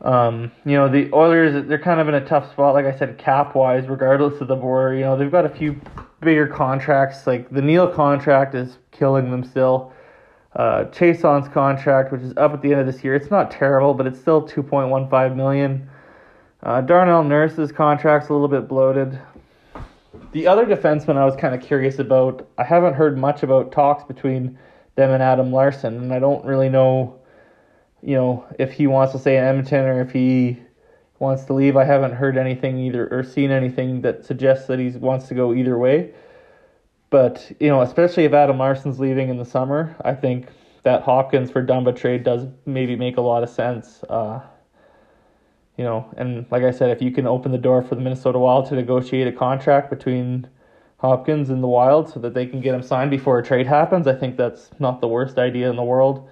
Um, 0.00 0.50
you 0.64 0.72
know, 0.72 0.88
the 0.88 1.08
Oilers, 1.12 1.68
they're 1.68 1.78
kind 1.78 2.00
of 2.00 2.08
in 2.08 2.14
a 2.14 2.24
tough 2.24 2.50
spot, 2.50 2.74
like 2.74 2.86
I 2.86 2.98
said, 2.98 3.18
cap 3.18 3.54
wise, 3.54 3.86
regardless 3.86 4.40
of 4.40 4.48
the 4.48 4.56
border. 4.56 4.94
You 4.94 5.02
know, 5.02 5.16
they've 5.16 5.30
got 5.30 5.44
a 5.44 5.50
few 5.50 5.80
bigger 6.20 6.46
contracts. 6.46 7.26
Like 7.26 7.50
the 7.50 7.62
Neal 7.62 7.86
contract 7.86 8.54
is 8.54 8.78
killing 8.90 9.30
them 9.30 9.44
still. 9.44 9.92
Uh, 10.56 10.86
Chiasson's 10.86 11.48
contract, 11.48 12.10
which 12.10 12.22
is 12.22 12.32
up 12.36 12.52
at 12.52 12.62
the 12.62 12.72
end 12.72 12.80
of 12.80 12.86
this 12.86 13.04
year, 13.04 13.14
it's 13.14 13.30
not 13.30 13.52
terrible, 13.52 13.94
but 13.94 14.06
it's 14.06 14.18
still 14.18 14.42
2.15 14.42 15.36
million. 15.36 15.88
Uh, 16.62 16.80
Darnell 16.80 17.24
Nurse's 17.24 17.72
contract's 17.72 18.28
a 18.28 18.32
little 18.32 18.48
bit 18.48 18.68
bloated. 18.68 19.18
The 20.32 20.46
other 20.46 20.66
defenseman 20.66 21.16
I 21.16 21.24
was 21.24 21.36
kind 21.36 21.54
of 21.54 21.62
curious 21.62 21.98
about, 21.98 22.48
I 22.58 22.64
haven't 22.64 22.94
heard 22.94 23.16
much 23.16 23.42
about 23.42 23.72
talks 23.72 24.04
between 24.04 24.58
them 24.96 25.10
and 25.10 25.22
Adam 25.22 25.52
Larsson, 25.52 25.96
and 25.96 26.12
I 26.12 26.18
don't 26.18 26.44
really 26.44 26.68
know 26.68 27.20
you 28.02 28.14
know, 28.14 28.44
if 28.58 28.72
he 28.72 28.86
wants 28.86 29.12
to 29.12 29.18
stay 29.18 29.36
in 29.36 29.44
Edmonton 29.44 29.84
or 29.84 30.00
if 30.00 30.10
he 30.12 30.58
wants 31.18 31.44
to 31.44 31.52
leave. 31.52 31.76
I 31.76 31.84
haven't 31.84 32.12
heard 32.12 32.36
anything 32.36 32.78
either 32.78 33.08
or 33.08 33.22
seen 33.22 33.50
anything 33.50 34.02
that 34.02 34.24
suggests 34.24 34.66
that 34.68 34.78
he 34.78 34.90
wants 34.90 35.28
to 35.28 35.34
go 35.34 35.52
either 35.52 35.78
way. 35.78 36.12
But, 37.10 37.50
you 37.60 37.68
know, 37.68 37.82
especially 37.82 38.24
if 38.24 38.32
Adam 38.32 38.58
Larsson's 38.58 39.00
leaving 39.00 39.28
in 39.28 39.36
the 39.36 39.44
summer, 39.44 39.96
I 40.04 40.14
think 40.14 40.48
that 40.84 41.02
Hopkins 41.02 41.50
for 41.50 41.64
Dumba 41.64 41.94
trade 41.94 42.24
does 42.24 42.46
maybe 42.64 42.96
make 42.96 43.16
a 43.16 43.20
lot 43.20 43.42
of 43.42 43.50
sense. 43.50 44.02
Uh, 44.08 44.40
you 45.80 45.86
know, 45.86 46.06
and 46.18 46.44
like 46.50 46.62
I 46.62 46.72
said, 46.72 46.90
if 46.90 47.00
you 47.00 47.10
can 47.10 47.26
open 47.26 47.52
the 47.52 47.56
door 47.56 47.80
for 47.80 47.94
the 47.94 48.02
Minnesota 48.02 48.38
Wild 48.38 48.66
to 48.66 48.74
negotiate 48.74 49.26
a 49.26 49.32
contract 49.32 49.88
between 49.88 50.46
Hopkins 50.98 51.48
and 51.48 51.62
the 51.62 51.68
Wild 51.68 52.10
so 52.10 52.20
that 52.20 52.34
they 52.34 52.44
can 52.44 52.60
get 52.60 52.74
him 52.74 52.82
signed 52.82 53.10
before 53.10 53.38
a 53.38 53.42
trade 53.42 53.66
happens, 53.66 54.06
I 54.06 54.14
think 54.14 54.36
that's 54.36 54.68
not 54.78 55.00
the 55.00 55.08
worst 55.08 55.38
idea 55.38 55.70
in 55.70 55.76
the 55.76 55.82
world. 55.82 56.28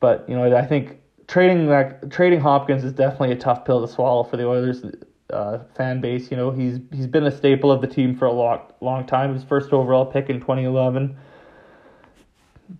But 0.00 0.26
you 0.30 0.34
know, 0.34 0.56
I 0.56 0.64
think 0.64 0.98
trading 1.26 1.68
like 1.68 2.10
trading 2.10 2.40
Hopkins 2.40 2.84
is 2.84 2.94
definitely 2.94 3.32
a 3.32 3.36
tough 3.36 3.66
pill 3.66 3.86
to 3.86 3.92
swallow 3.92 4.24
for 4.24 4.38
the 4.38 4.46
Oilers 4.46 4.82
uh, 5.28 5.58
fan 5.74 6.00
base. 6.00 6.30
You 6.30 6.38
know, 6.38 6.50
he's 6.50 6.80
he's 6.94 7.06
been 7.06 7.26
a 7.26 7.30
staple 7.30 7.70
of 7.70 7.82
the 7.82 7.86
team 7.86 8.16
for 8.16 8.24
a 8.24 8.32
long 8.32 8.62
long 8.80 9.04
time. 9.04 9.34
His 9.34 9.44
first 9.44 9.74
overall 9.74 10.06
pick 10.06 10.30
in 10.30 10.40
2011. 10.40 11.14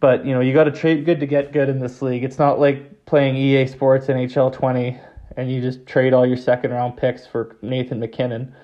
But 0.00 0.24
you 0.24 0.32
know, 0.32 0.40
you 0.40 0.54
got 0.54 0.64
to 0.64 0.72
trade 0.72 1.04
good 1.04 1.20
to 1.20 1.26
get 1.26 1.52
good 1.52 1.68
in 1.68 1.78
this 1.78 2.00
league. 2.00 2.24
It's 2.24 2.38
not 2.38 2.58
like 2.58 3.04
playing 3.04 3.36
EA 3.36 3.66
Sports 3.66 4.06
NHL 4.06 4.50
20 4.50 4.98
and 5.36 5.50
you 5.50 5.60
just 5.60 5.86
trade 5.86 6.12
all 6.12 6.26
your 6.26 6.36
second 6.36 6.70
round 6.70 6.96
picks 6.96 7.26
for 7.26 7.56
Nathan 7.62 8.00
MacKinnon. 8.00 8.54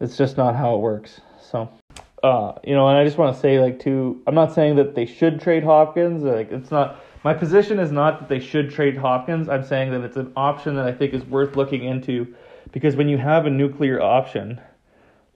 It's 0.00 0.16
just 0.16 0.36
not 0.36 0.54
how 0.54 0.74
it 0.74 0.78
works. 0.78 1.20
So, 1.40 1.68
uh, 2.22 2.52
you 2.64 2.74
know, 2.74 2.88
and 2.88 2.96
I 2.96 3.04
just 3.04 3.18
want 3.18 3.34
to 3.34 3.40
say 3.40 3.60
like 3.60 3.80
too, 3.80 4.22
I'm 4.26 4.34
not 4.34 4.52
saying 4.52 4.76
that 4.76 4.94
they 4.94 5.06
should 5.06 5.40
trade 5.40 5.64
Hopkins. 5.64 6.22
Like 6.22 6.50
it's 6.50 6.70
not 6.70 7.00
my 7.24 7.34
position 7.34 7.78
is 7.78 7.90
not 7.90 8.20
that 8.20 8.28
they 8.28 8.40
should 8.40 8.70
trade 8.70 8.96
Hopkins. 8.96 9.48
I'm 9.48 9.64
saying 9.64 9.90
that 9.92 10.02
it's 10.02 10.16
an 10.16 10.32
option 10.36 10.76
that 10.76 10.86
I 10.86 10.92
think 10.92 11.14
is 11.14 11.24
worth 11.24 11.56
looking 11.56 11.84
into 11.84 12.34
because 12.72 12.96
when 12.96 13.08
you 13.08 13.18
have 13.18 13.46
a 13.46 13.50
nuclear 13.50 14.00
option 14.00 14.60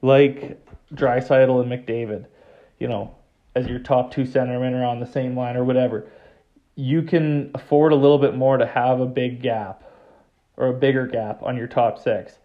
like 0.00 0.60
Draisaitl 0.94 1.62
and 1.62 1.70
McDavid, 1.70 2.26
you 2.78 2.88
know, 2.88 3.14
as 3.54 3.66
your 3.66 3.78
top 3.78 4.12
two 4.12 4.22
centermen 4.22 4.74
are 4.74 4.84
on 4.84 5.00
the 5.00 5.06
same 5.06 5.36
line 5.36 5.56
or 5.56 5.64
whatever, 5.64 6.06
you 6.74 7.02
can 7.02 7.50
afford 7.54 7.92
a 7.92 7.96
little 7.96 8.18
bit 8.18 8.34
more 8.34 8.56
to 8.56 8.66
have 8.66 9.00
a 9.00 9.06
big 9.06 9.42
gap 9.42 9.84
or 10.56 10.68
a 10.68 10.72
bigger 10.72 11.06
gap 11.06 11.42
on 11.42 11.56
your 11.56 11.66
top 11.66 11.98
six. 11.98 12.38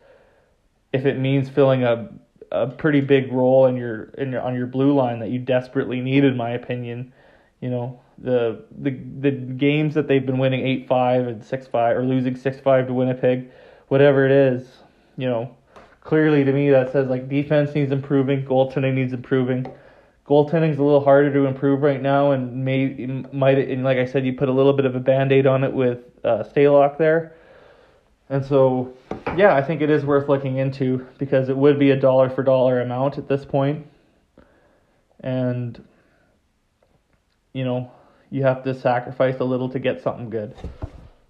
If 0.93 1.05
it 1.05 1.17
means 1.19 1.49
filling 1.49 1.83
a 1.83 2.09
a 2.51 2.67
pretty 2.67 3.01
big 3.01 3.31
role 3.31 3.65
in 3.65 3.75
your 3.75 4.03
in 4.17 4.31
your 4.31 4.41
on 4.41 4.55
your 4.55 4.67
blue 4.67 4.93
line 4.93 5.19
that 5.19 5.29
you 5.29 5.39
desperately 5.39 5.99
need, 6.01 6.23
in 6.23 6.37
my 6.37 6.51
opinion, 6.51 7.11
you 7.59 7.69
know, 7.69 7.99
the 8.17 8.63
the 8.79 8.91
the 9.19 9.31
games 9.31 9.93
that 9.95 10.07
they've 10.07 10.25
been 10.25 10.37
winning 10.37 10.65
eight 10.65 10.87
five 10.87 11.27
and 11.27 11.43
six 11.43 11.67
five 11.67 11.97
or 11.97 12.03
losing 12.03 12.35
six 12.35 12.59
five 12.59 12.87
to 12.87 12.93
Winnipeg, 12.93 13.49
whatever 13.89 14.25
it 14.25 14.31
is, 14.31 14.67
you 15.17 15.27
know, 15.27 15.55
clearly 16.01 16.43
to 16.43 16.51
me 16.51 16.69
that 16.69 16.91
says 16.91 17.07
like 17.09 17.27
defense 17.27 17.75
needs 17.75 17.91
improving, 17.91 18.45
goaltending 18.45 18.93
needs 18.93 19.13
improving. 19.13 19.67
Goaltending's 20.25 20.77
a 20.77 20.83
little 20.83 21.03
harder 21.03 21.31
to 21.33 21.45
improve 21.45 21.81
right 21.81 22.01
now, 22.01 22.31
and 22.31 22.65
may 22.65 23.23
might 23.31 23.57
and 23.57 23.83
like 23.83 23.97
I 23.97 24.05
said, 24.05 24.25
you 24.25 24.33
put 24.33 24.49
a 24.49 24.53
little 24.53 24.73
bit 24.73 24.85
of 24.85 24.95
a 24.95 24.99
band 24.99 25.31
aid 25.31 25.47
on 25.47 25.63
it 25.63 25.71
with 25.71 25.99
uh, 26.23 26.43
Stalock 26.43 26.97
there, 26.97 27.33
and 28.29 28.45
so 28.45 28.93
yeah, 29.35 29.55
I 29.55 29.61
think 29.61 29.81
it 29.81 29.89
is 29.89 30.05
worth 30.05 30.29
looking 30.29 30.57
into 30.57 31.07
because 31.17 31.49
it 31.49 31.57
would 31.57 31.79
be 31.79 31.91
a 31.91 31.99
dollar 31.99 32.29
for 32.29 32.43
dollar 32.43 32.81
amount 32.81 33.17
at 33.17 33.27
this 33.27 33.45
point, 33.45 33.87
and 35.21 35.83
you 37.53 37.63
know 37.63 37.91
you 38.29 38.43
have 38.43 38.63
to 38.63 38.73
sacrifice 38.73 39.39
a 39.39 39.43
little 39.43 39.69
to 39.69 39.79
get 39.79 40.01
something 40.01 40.29
good, 40.29 40.53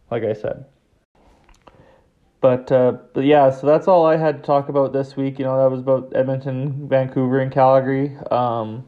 like 0.10 0.24
I 0.24 0.34
said. 0.34 0.66
But, 2.40 2.72
uh, 2.72 2.98
but 3.14 3.26
yeah, 3.26 3.50
so 3.50 3.66
that's 3.66 3.88
all 3.88 4.06
I 4.06 4.16
had 4.16 4.38
to 4.38 4.44
talk 4.44 4.70
about 4.70 4.94
this 4.94 5.16
week. 5.16 5.40
You 5.40 5.46
know, 5.46 5.58
that 5.58 5.72
was 5.72 5.80
about 5.80 6.12
Edmonton, 6.16 6.88
Vancouver, 6.88 7.40
and 7.40 7.52
Calgary. 7.52 8.16
Um, 8.30 8.86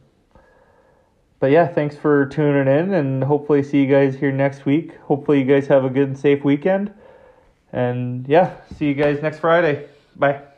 but 1.40 1.52
yeah, 1.52 1.68
thanks 1.68 1.96
for 1.96 2.26
tuning 2.28 2.74
in, 2.74 2.94
and 2.94 3.24
hopefully 3.24 3.64
see 3.64 3.82
you 3.82 3.88
guys 3.88 4.16
here 4.16 4.32
next 4.32 4.66
week. 4.66 4.98
Hopefully 5.02 5.40
you 5.40 5.46
guys 5.46 5.68
have 5.68 5.84
a 5.84 5.90
good 5.90 6.10
and 6.10 6.18
safe 6.18 6.44
weekend. 6.44 6.94
And 7.72 8.28
yeah, 8.28 8.56
see 8.78 8.88
you 8.88 8.94
guys 8.94 9.22
next 9.22 9.40
Friday. 9.40 9.88
Bye. 10.16 10.49